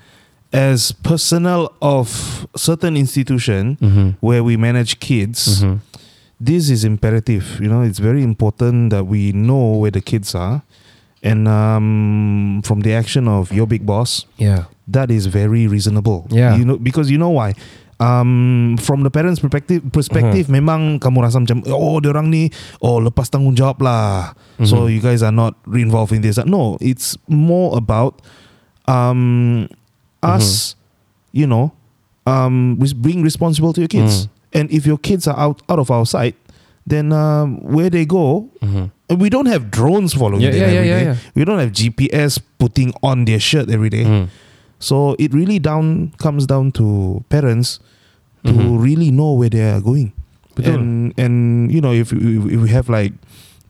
as 0.52 0.92
personnel 0.92 1.72
of 1.80 2.12
certain 2.56 2.92
institution 2.96 3.80
mm-hmm. 3.80 4.20
where 4.20 4.44
we 4.44 4.60
manage 4.60 5.00
kids, 5.00 5.64
Mm-hmm. 5.64 5.80
this 6.36 6.68
is 6.68 6.84
imperative. 6.84 7.56
You 7.56 7.72
know, 7.72 7.80
it's 7.88 7.98
very 8.04 8.20
important 8.22 8.92
that 8.92 9.08
we 9.08 9.32
know 9.32 9.80
where 9.80 9.90
the 9.90 10.04
kids 10.04 10.36
are. 10.36 10.60
And 11.24 11.48
um, 11.50 12.62
from 12.62 12.86
the 12.86 12.94
action 12.94 13.26
of 13.26 13.50
your 13.50 13.66
big 13.66 13.82
boss, 13.88 14.22
yeah 14.38 14.70
that 14.88 15.10
is 15.10 15.26
very 15.26 15.66
reasonable. 15.68 16.26
Yeah. 16.32 16.56
You 16.56 16.64
know, 16.64 16.76
because 16.78 17.10
you 17.10 17.18
know 17.18 17.30
why? 17.30 17.54
Um, 18.00 18.76
from 18.78 19.02
the 19.02 19.10
parents' 19.10 19.40
perspective, 19.42 19.82
perspective, 19.90 20.46
Uh-huh. 20.46 20.54
memang 20.62 20.80
kamu 21.02 21.18
rasa 21.18 21.42
macam, 21.42 21.66
oh, 21.66 21.98
orang 21.98 22.30
ni, 22.30 22.48
oh, 22.78 23.02
lepas 23.02 23.26
tanggungjawab 23.26 23.82
lah. 23.82 24.32
So 24.62 24.86
Mhm. 24.86 24.94
you 24.94 25.00
guys 25.02 25.20
are 25.22 25.34
not 25.34 25.58
involved 25.66 26.14
in 26.14 26.22
this. 26.22 26.38
No, 26.46 26.78
it's 26.80 27.18
more 27.26 27.74
about 27.76 28.22
um, 28.88 29.68
us, 30.22 30.72
you 31.32 31.44
know, 31.44 31.72
um, 32.24 32.80
being 33.04 33.20
responsible 33.20 33.74
to 33.76 33.82
your 33.84 33.88
kids. 33.92 34.28
And 34.54 34.70
if 34.72 34.86
your 34.88 34.96
kids 34.96 35.28
are 35.28 35.36
out 35.36 35.60
out 35.68 35.76
of 35.78 35.90
our 35.92 36.06
sight, 36.08 36.32
then 36.88 37.12
um, 37.12 37.60
where 37.60 37.90
they 37.92 38.08
go, 38.08 38.48
mm-hmm. 38.64 38.88
we 39.20 39.28
don't 39.28 39.44
have 39.44 39.68
drones 39.68 40.16
following 40.16 40.40
Yeah, 40.40 40.56
them 40.56 40.60
yeah, 40.60 40.72
every 40.72 40.88
yeah, 40.88 41.04
day. 41.12 41.20
We 41.36 41.44
don't 41.44 41.60
have 41.60 41.72
GPS 41.76 42.40
putting 42.56 42.96
on 43.04 43.28
their 43.28 43.36
shirt 43.40 43.68
every 43.68 43.92
day. 43.92 44.08
Mm. 44.08 44.28
So 44.78 45.16
it 45.18 45.34
really 45.34 45.58
down 45.58 46.12
comes 46.18 46.46
down 46.46 46.72
to 46.72 47.24
parents 47.28 47.80
to 48.44 48.52
Mhm. 48.52 48.80
really 48.82 49.10
know 49.10 49.32
where 49.34 49.50
they 49.50 49.62
are 49.70 49.80
going. 49.80 50.12
Betul. 50.54 50.74
And 50.74 51.14
and 51.18 51.70
you 51.72 51.80
know 51.80 51.92
if, 51.92 52.12
if 52.12 52.46
if 52.46 52.60
we 52.62 52.68
have 52.70 52.88
like 52.88 53.12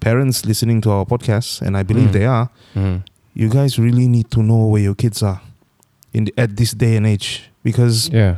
parents 0.00 0.44
listening 0.44 0.80
to 0.82 0.90
our 0.90 1.04
podcast, 1.06 1.60
and 1.62 1.76
I 1.76 1.82
believe 1.82 2.10
Mm. 2.10 2.12
they 2.12 2.26
are, 2.26 2.48
Mm. 2.76 3.02
you 3.34 3.48
guys 3.48 3.78
really 3.78 4.06
need 4.08 4.30
to 4.30 4.42
know 4.42 4.66
where 4.68 4.82
your 4.82 4.94
kids 4.94 5.22
are 5.22 5.40
in 6.14 6.24
the, 6.26 6.32
at 6.36 6.56
this 6.56 6.72
day 6.72 6.96
and 6.96 7.06
age 7.06 7.48
because 7.64 8.08
yeah 8.12 8.36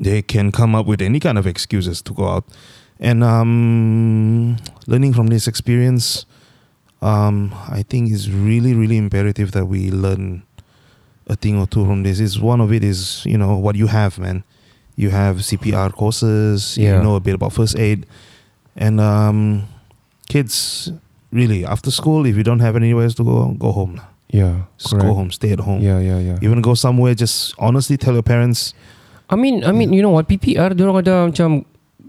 they 0.00 0.22
can 0.22 0.50
come 0.52 0.74
up 0.74 0.86
with 0.86 1.02
any 1.02 1.20
kind 1.20 1.36
of 1.38 1.46
excuses 1.46 2.00
to 2.02 2.12
go 2.14 2.26
out. 2.28 2.44
And 3.00 3.22
um, 3.24 4.56
learning 4.86 5.12
from 5.14 5.28
this 5.28 5.46
experience, 5.48 6.24
um, 7.02 7.52
I 7.68 7.82
think 7.82 8.10
is 8.12 8.30
really, 8.30 8.74
really 8.74 8.96
imperative 8.96 9.52
that 9.52 9.66
we 9.66 9.90
learn 9.90 10.42
a 11.30 11.38
thing 11.38 11.54
or 11.62 11.66
two 11.70 11.86
from 11.86 12.02
this. 12.02 12.18
Is 12.18 12.42
one 12.42 12.58
of 12.60 12.74
it 12.74 12.82
is 12.82 13.22
you 13.24 13.38
know 13.38 13.54
what 13.56 13.78
you 13.78 13.86
have, 13.86 14.18
man. 14.18 14.42
You 14.98 15.14
have 15.14 15.46
CPR 15.46 15.94
courses. 15.94 16.74
Yeah. 16.76 16.98
You 16.98 17.02
know 17.06 17.14
a 17.14 17.22
bit 17.22 17.38
about 17.38 17.54
first 17.54 17.78
aid, 17.78 18.04
and 18.74 18.98
um, 19.00 19.70
kids 20.28 20.90
really 21.32 21.64
after 21.64 21.90
school, 21.94 22.26
if 22.26 22.34
you 22.36 22.42
don't 22.42 22.60
have 22.60 22.74
anywhere 22.74 23.04
else 23.06 23.14
to 23.16 23.24
go, 23.24 23.54
go 23.54 23.70
home. 23.72 24.00
yeah 24.30 24.66
Just 24.78 24.94
go 24.94 25.10
home, 25.14 25.30
stay 25.34 25.50
at 25.54 25.62
home. 25.62 25.82
yeah 25.82 25.98
yeah 25.98 26.18
yeah 26.22 26.38
to 26.38 26.62
go 26.62 26.74
somewhere, 26.74 27.14
just 27.18 27.54
honestly 27.58 27.96
tell 27.98 28.14
your 28.14 28.22
parents. 28.26 28.74
I 29.30 29.34
mean, 29.38 29.62
I 29.62 29.70
mean, 29.70 29.90
you 29.94 30.02
know 30.02 30.10
what? 30.10 30.26
PPR, 30.26 30.74
diorang 30.74 30.98
ada 31.06 31.30
macam 31.30 31.62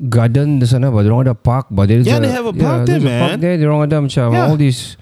garden 0.09 0.57
di 0.57 0.65
sana, 0.65 0.89
bah. 0.89 1.05
Diorang 1.05 1.21
ada 1.25 1.33
park, 1.37 1.69
bah. 1.69 1.85
There's 1.85 2.05
Yeah, 2.09 2.17
they 2.21 2.29
have 2.33 2.45
a 2.49 2.53
park 2.53 2.85
there, 2.89 2.97
there's 2.97 3.05
a 3.05 3.13
park 3.21 3.31
man. 3.37 3.41
there. 3.41 3.57
Diorang 3.61 3.81
ada 3.85 3.97
macam 4.01 4.33
Yeah. 4.33 4.49
all 4.49 4.57
this, 4.57 4.97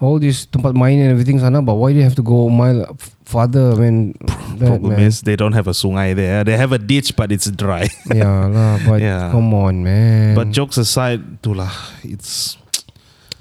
all 0.00 0.20
this 0.20 0.44
tempat 0.46 0.76
main 0.76 1.00
and 1.00 1.10
everything 1.12 1.40
sana, 1.40 1.64
but 1.64 1.76
why 1.76 1.92
do 1.92 1.98
you 1.98 2.06
have 2.06 2.16
to 2.16 2.24
go 2.24 2.48
mile 2.48 2.84
farther, 3.24 3.76
man? 3.76 4.12
That, 4.56 4.80
Problem 4.80 4.96
man. 4.96 5.04
is 5.04 5.20
they 5.20 5.36
don't 5.36 5.52
have 5.52 5.68
a 5.68 5.76
sungai 5.76 6.16
there. 6.16 6.40
They 6.40 6.56
have 6.56 6.72
a 6.72 6.80
ditch, 6.80 7.12
but 7.12 7.28
it's 7.28 7.44
dry. 7.52 7.92
yeah 8.08 8.48
lah, 8.48 8.80
but 8.88 9.04
Yeah. 9.04 9.28
come 9.28 9.52
on, 9.52 9.84
man. 9.84 10.32
but 10.32 10.48
jokes 10.48 10.80
aside, 10.80 11.44
tu 11.44 11.52
lah, 11.52 11.72
it's 12.00 12.56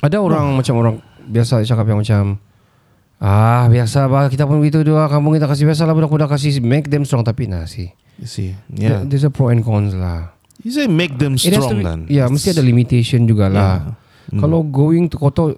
ada 0.03 0.19
orang 0.19 0.59
macam 0.59 0.75
orang 0.77 0.95
biasa 1.25 1.65
cakap 1.65 1.87
yang 1.89 1.99
macam 2.03 2.37
Ah 3.15 3.71
biasa 3.71 4.11
bah 4.11 4.27
kita 4.27 4.43
pun 4.43 4.59
begitu 4.59 4.83
doa 4.83 5.07
kampung 5.07 5.33
kita 5.39 5.47
kasih 5.47 5.71
biasa 5.71 5.87
lah 5.87 5.95
budak-budak 5.95 6.35
kasih 6.35 6.59
make 6.59 6.91
them 6.91 7.07
strong 7.07 7.23
tapi 7.23 7.47
nah 7.47 7.63
you 7.63 8.27
see, 8.27 8.53
yeah. 8.69 9.01
there's 9.07 9.23
a 9.23 9.31
pro 9.31 9.49
and 9.49 9.63
cons 9.63 9.95
lah 9.95 10.35
You 10.63 10.71
say 10.71 10.87
make 10.87 11.19
them 11.19 11.37
strong 11.37 11.77
be, 11.77 11.83
then. 11.83 11.99
Ya, 12.07 12.25
mesti 12.31 12.55
ada 12.55 12.63
limitation 12.63 13.27
juga 13.27 13.51
lah. 13.51 13.93
Mm. 14.31 14.39
Kalau 14.39 14.63
going 14.63 15.11
to 15.11 15.19
kota 15.19 15.53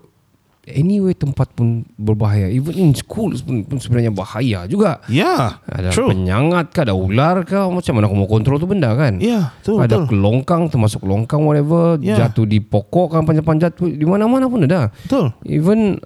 anyway 0.68 1.16
tempat 1.16 1.48
pun 1.52 1.88
berbahaya. 1.96 2.52
Even 2.52 2.76
in 2.76 2.92
school 2.92 3.32
pun, 3.40 3.64
pun 3.64 3.80
sebenarnya 3.80 4.12
bahaya 4.12 4.68
juga. 4.68 5.00
Yeah, 5.08 5.64
Ada 5.64 5.96
true. 5.96 6.12
penyangat 6.12 6.76
kah, 6.76 6.84
ada 6.84 6.92
ular 6.92 7.42
kah, 7.42 7.72
macam 7.72 7.96
mana 7.96 8.06
aku 8.06 8.16
mau 8.16 8.28
kontrol 8.28 8.60
tu 8.60 8.68
benda 8.68 8.92
kan? 8.94 9.18
Yeah, 9.18 9.56
betul, 9.64 9.80
ada 9.80 10.04
betul. 10.04 10.20
longkang, 10.20 10.68
termasuk 10.68 11.02
longkang 11.02 11.42
whatever, 11.42 11.96
Yeah. 11.98 12.20
jatuh 12.20 12.44
di 12.44 12.60
pokok 12.60 13.16
kan 13.16 13.24
panjat-panjat 13.24 13.80
tu, 13.80 13.88
di 13.88 14.04
mana-mana 14.04 14.46
pun 14.46 14.68
ada. 14.68 14.92
Betul. 15.08 15.32
Even 15.48 16.04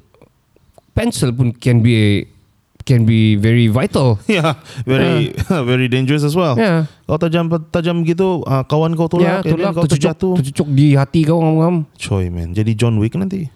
pencil 0.93 1.33
pun 1.33 1.51
can 1.55 1.81
be 1.81 2.27
can 2.81 3.05
be 3.05 3.37
very 3.37 3.69
vital. 3.69 4.17
Yeah, 4.29 4.57
very 4.85 5.33
very 5.69 5.85
dangerous 5.87 6.21
as 6.21 6.33
well. 6.33 6.57
Ya. 6.57 6.89
Kalau 7.05 7.19
tajam 7.19 7.45
tajam 7.69 8.01
gitu, 8.03 8.41
uh, 8.43 8.63
kawan 8.65 8.93
kau 8.93 9.05
Ya, 9.05 9.11
tolak, 9.11 9.25
and 9.25 9.43
then 9.45 9.53
tulak 9.57 9.71
kau 9.73 9.85
terjatuh. 9.85 10.33
tercucuk 10.37 10.67
di 10.69 10.93
hati 10.93 11.25
kau 11.25 11.37
ngam-ngam. 11.39 11.85
Coy 11.97 12.29
man, 12.29 12.53
jadi 12.53 12.71
John 12.73 12.97
Wick 12.97 13.13
nanti. 13.13 13.49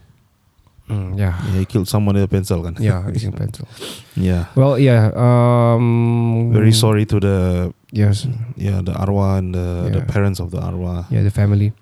Hmm, 0.85 1.17
ya. 1.17 1.33
Yeah, 1.49 1.59
he 1.59 1.65
killed 1.65 1.89
someone 1.89 2.13
with 2.13 2.25
a 2.25 2.29
pencil 2.29 2.61
kan. 2.61 2.77
Yeah, 2.77 3.01
using 3.09 3.33
pencil. 3.33 3.65
yeah. 4.15 4.53
Well, 4.53 4.77
yeah. 4.77 5.09
Um, 5.17 6.53
Very 6.53 6.71
sorry 6.71 7.05
to 7.09 7.17
the 7.19 7.37
Yes. 7.89 8.27
yeah 8.53 8.83
the 8.85 8.91
arwah 8.93 9.39
and 9.41 9.55
the, 9.55 9.89
the 9.89 10.01
Yeah. 10.03 10.05
parents 10.05 10.37
of 10.39 10.51
the 10.51 10.59
arwah. 10.61 11.09
Yeah, 11.09 11.23
the 11.25 11.31
family. 11.33 11.73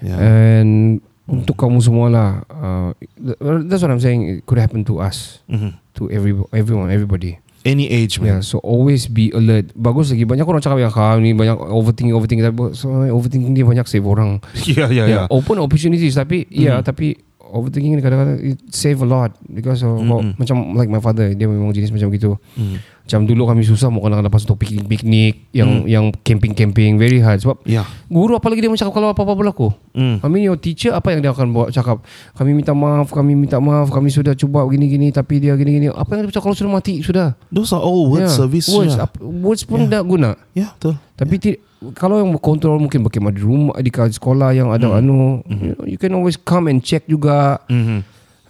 Yeah. 0.00 0.16
And 0.16 1.02
untuk 1.28 1.60
kamu 1.60 1.84
semua 1.84 2.06
lah, 2.08 2.28
uh, 2.48 2.90
th- 3.20 3.68
that's 3.68 3.84
what 3.84 3.92
I'm 3.92 4.00
saying. 4.00 4.40
It 4.40 4.48
could 4.48 4.56
happen 4.58 4.88
to 4.88 5.04
us, 5.04 5.44
Mhm. 5.46 5.76
to 6.00 6.08
every 6.08 6.32
everyone, 6.56 6.88
everybody. 6.88 7.36
Any 7.60 7.92
age, 7.92 8.16
Yeah, 8.16 8.40
man. 8.40 8.42
so 8.42 8.56
always 8.64 9.04
be 9.04 9.28
alert. 9.36 9.76
Bagus 9.76 10.08
lagi 10.16 10.24
banyak 10.24 10.48
orang 10.48 10.64
cakap 10.64 10.80
yang 10.80 10.88
kau 10.88 11.20
ni 11.20 11.36
banyak 11.36 11.60
overthinking 11.60 12.16
overthinking 12.16 12.46
tapi 12.48 12.72
so, 12.72 12.88
overthinking 12.88 13.52
dia 13.52 13.68
banyak 13.68 13.84
save 13.84 14.08
orang. 14.08 14.40
Yeah, 14.64 14.88
yeah, 14.96 15.06
yeah. 15.06 15.24
Open 15.28 15.60
opportunities 15.60 16.16
tapi 16.16 16.48
ya 16.48 16.72
yeah, 16.72 16.78
tapi 16.80 17.20
overthinking 17.50 17.98
kadang-kadang 18.00 18.38
it 18.40 18.58
save 18.70 19.02
a 19.02 19.08
lot 19.08 19.34
because 19.50 19.82
of 19.82 19.98
Mm-mm. 19.98 20.34
macam 20.38 20.74
like 20.78 20.88
my 20.88 21.02
father 21.02 21.34
dia 21.34 21.46
memang 21.50 21.74
jenis 21.74 21.90
macam 21.90 22.08
gitu. 22.14 22.38
Mm. 22.54 22.78
Macam 23.10 23.26
dulu 23.26 23.42
kami 23.42 23.66
susah 23.66 23.90
mau 23.90 23.98
kadang-kadang 23.98 24.30
lepas 24.30 24.46
untuk 24.46 24.62
piknik-piknik 24.62 25.50
yang 25.50 25.82
yang 25.84 26.14
camping-camping 26.22 26.94
very 26.94 27.18
hard 27.18 27.42
sebab 27.42 27.58
Yeah. 27.66 27.82
guru 28.06 28.38
apalagi 28.38 28.62
dia 28.62 28.70
cakap 28.72 28.94
kalau 28.94 29.10
apa-apa 29.10 29.34
berlaku. 29.34 29.74
Mm. 29.90 30.22
I 30.22 30.26
mean 30.30 30.46
your 30.46 30.54
teacher 30.54 30.94
apa 30.94 31.10
yang 31.10 31.18
dia 31.18 31.34
akan 31.34 31.50
buat 31.50 31.74
cakap 31.74 32.06
kami 32.32 32.54
minta 32.54 32.70
maaf 32.70 33.10
kami 33.10 33.34
minta 33.34 33.58
maaf 33.58 33.90
kami 33.90 34.06
sudah 34.08 34.38
cuba 34.38 34.62
gini-gini 34.64 35.10
tapi 35.10 35.42
dia 35.42 35.58
gini-gini 35.58 35.90
apa 35.90 36.06
yang 36.14 36.22
dia 36.22 36.30
cakap 36.30 36.46
kalau 36.46 36.54
sudah 36.54 36.70
mati 36.70 37.02
sudah 37.02 37.34
Those 37.50 37.74
are 37.74 37.82
all 37.82 38.06
word 38.06 38.24
Yeah, 38.24 38.30
service. 38.30 38.70
words, 38.70 38.94
yeah. 38.94 39.10
ap- 39.10 39.18
words 39.18 39.66
pun 39.66 39.90
tak 39.90 40.06
guna 40.06 40.38
yeah, 40.54 40.70
betul. 40.78 40.94
tapi 41.18 41.34
ti- 41.36 41.58
kalau 41.98 42.22
yang 42.22 42.30
kontrol 42.38 42.78
mungkin 42.78 43.02
bagaimana 43.02 43.34
di 43.34 43.42
rumah 43.42 43.74
di 43.82 43.90
sekolah 43.90 44.54
yang 44.54 44.70
ada 44.70 44.86
anu 44.94 45.42
you, 45.50 45.74
know, 45.74 45.82
you 45.82 45.98
can 45.98 46.14
always 46.14 46.38
come 46.38 46.70
and 46.70 46.86
check 46.86 47.02
juga 47.10 47.58
Mm-hmm. 47.66 47.98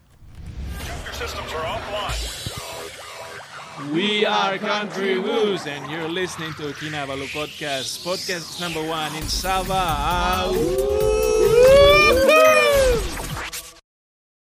We 3.89 4.21
are 4.21 4.61
Country 4.61 5.17
Woos, 5.17 5.65
and 5.65 5.81
you're 5.89 6.05
listening 6.07 6.53
to 6.61 6.69
Kinabalu 6.77 7.25
Podcast, 7.33 8.05
podcast 8.05 8.61
number 8.61 8.85
one 8.85 9.09
in 9.17 9.25
Sabah. 9.25 9.65
Ah, 9.97 10.45
woo. 10.53 12.48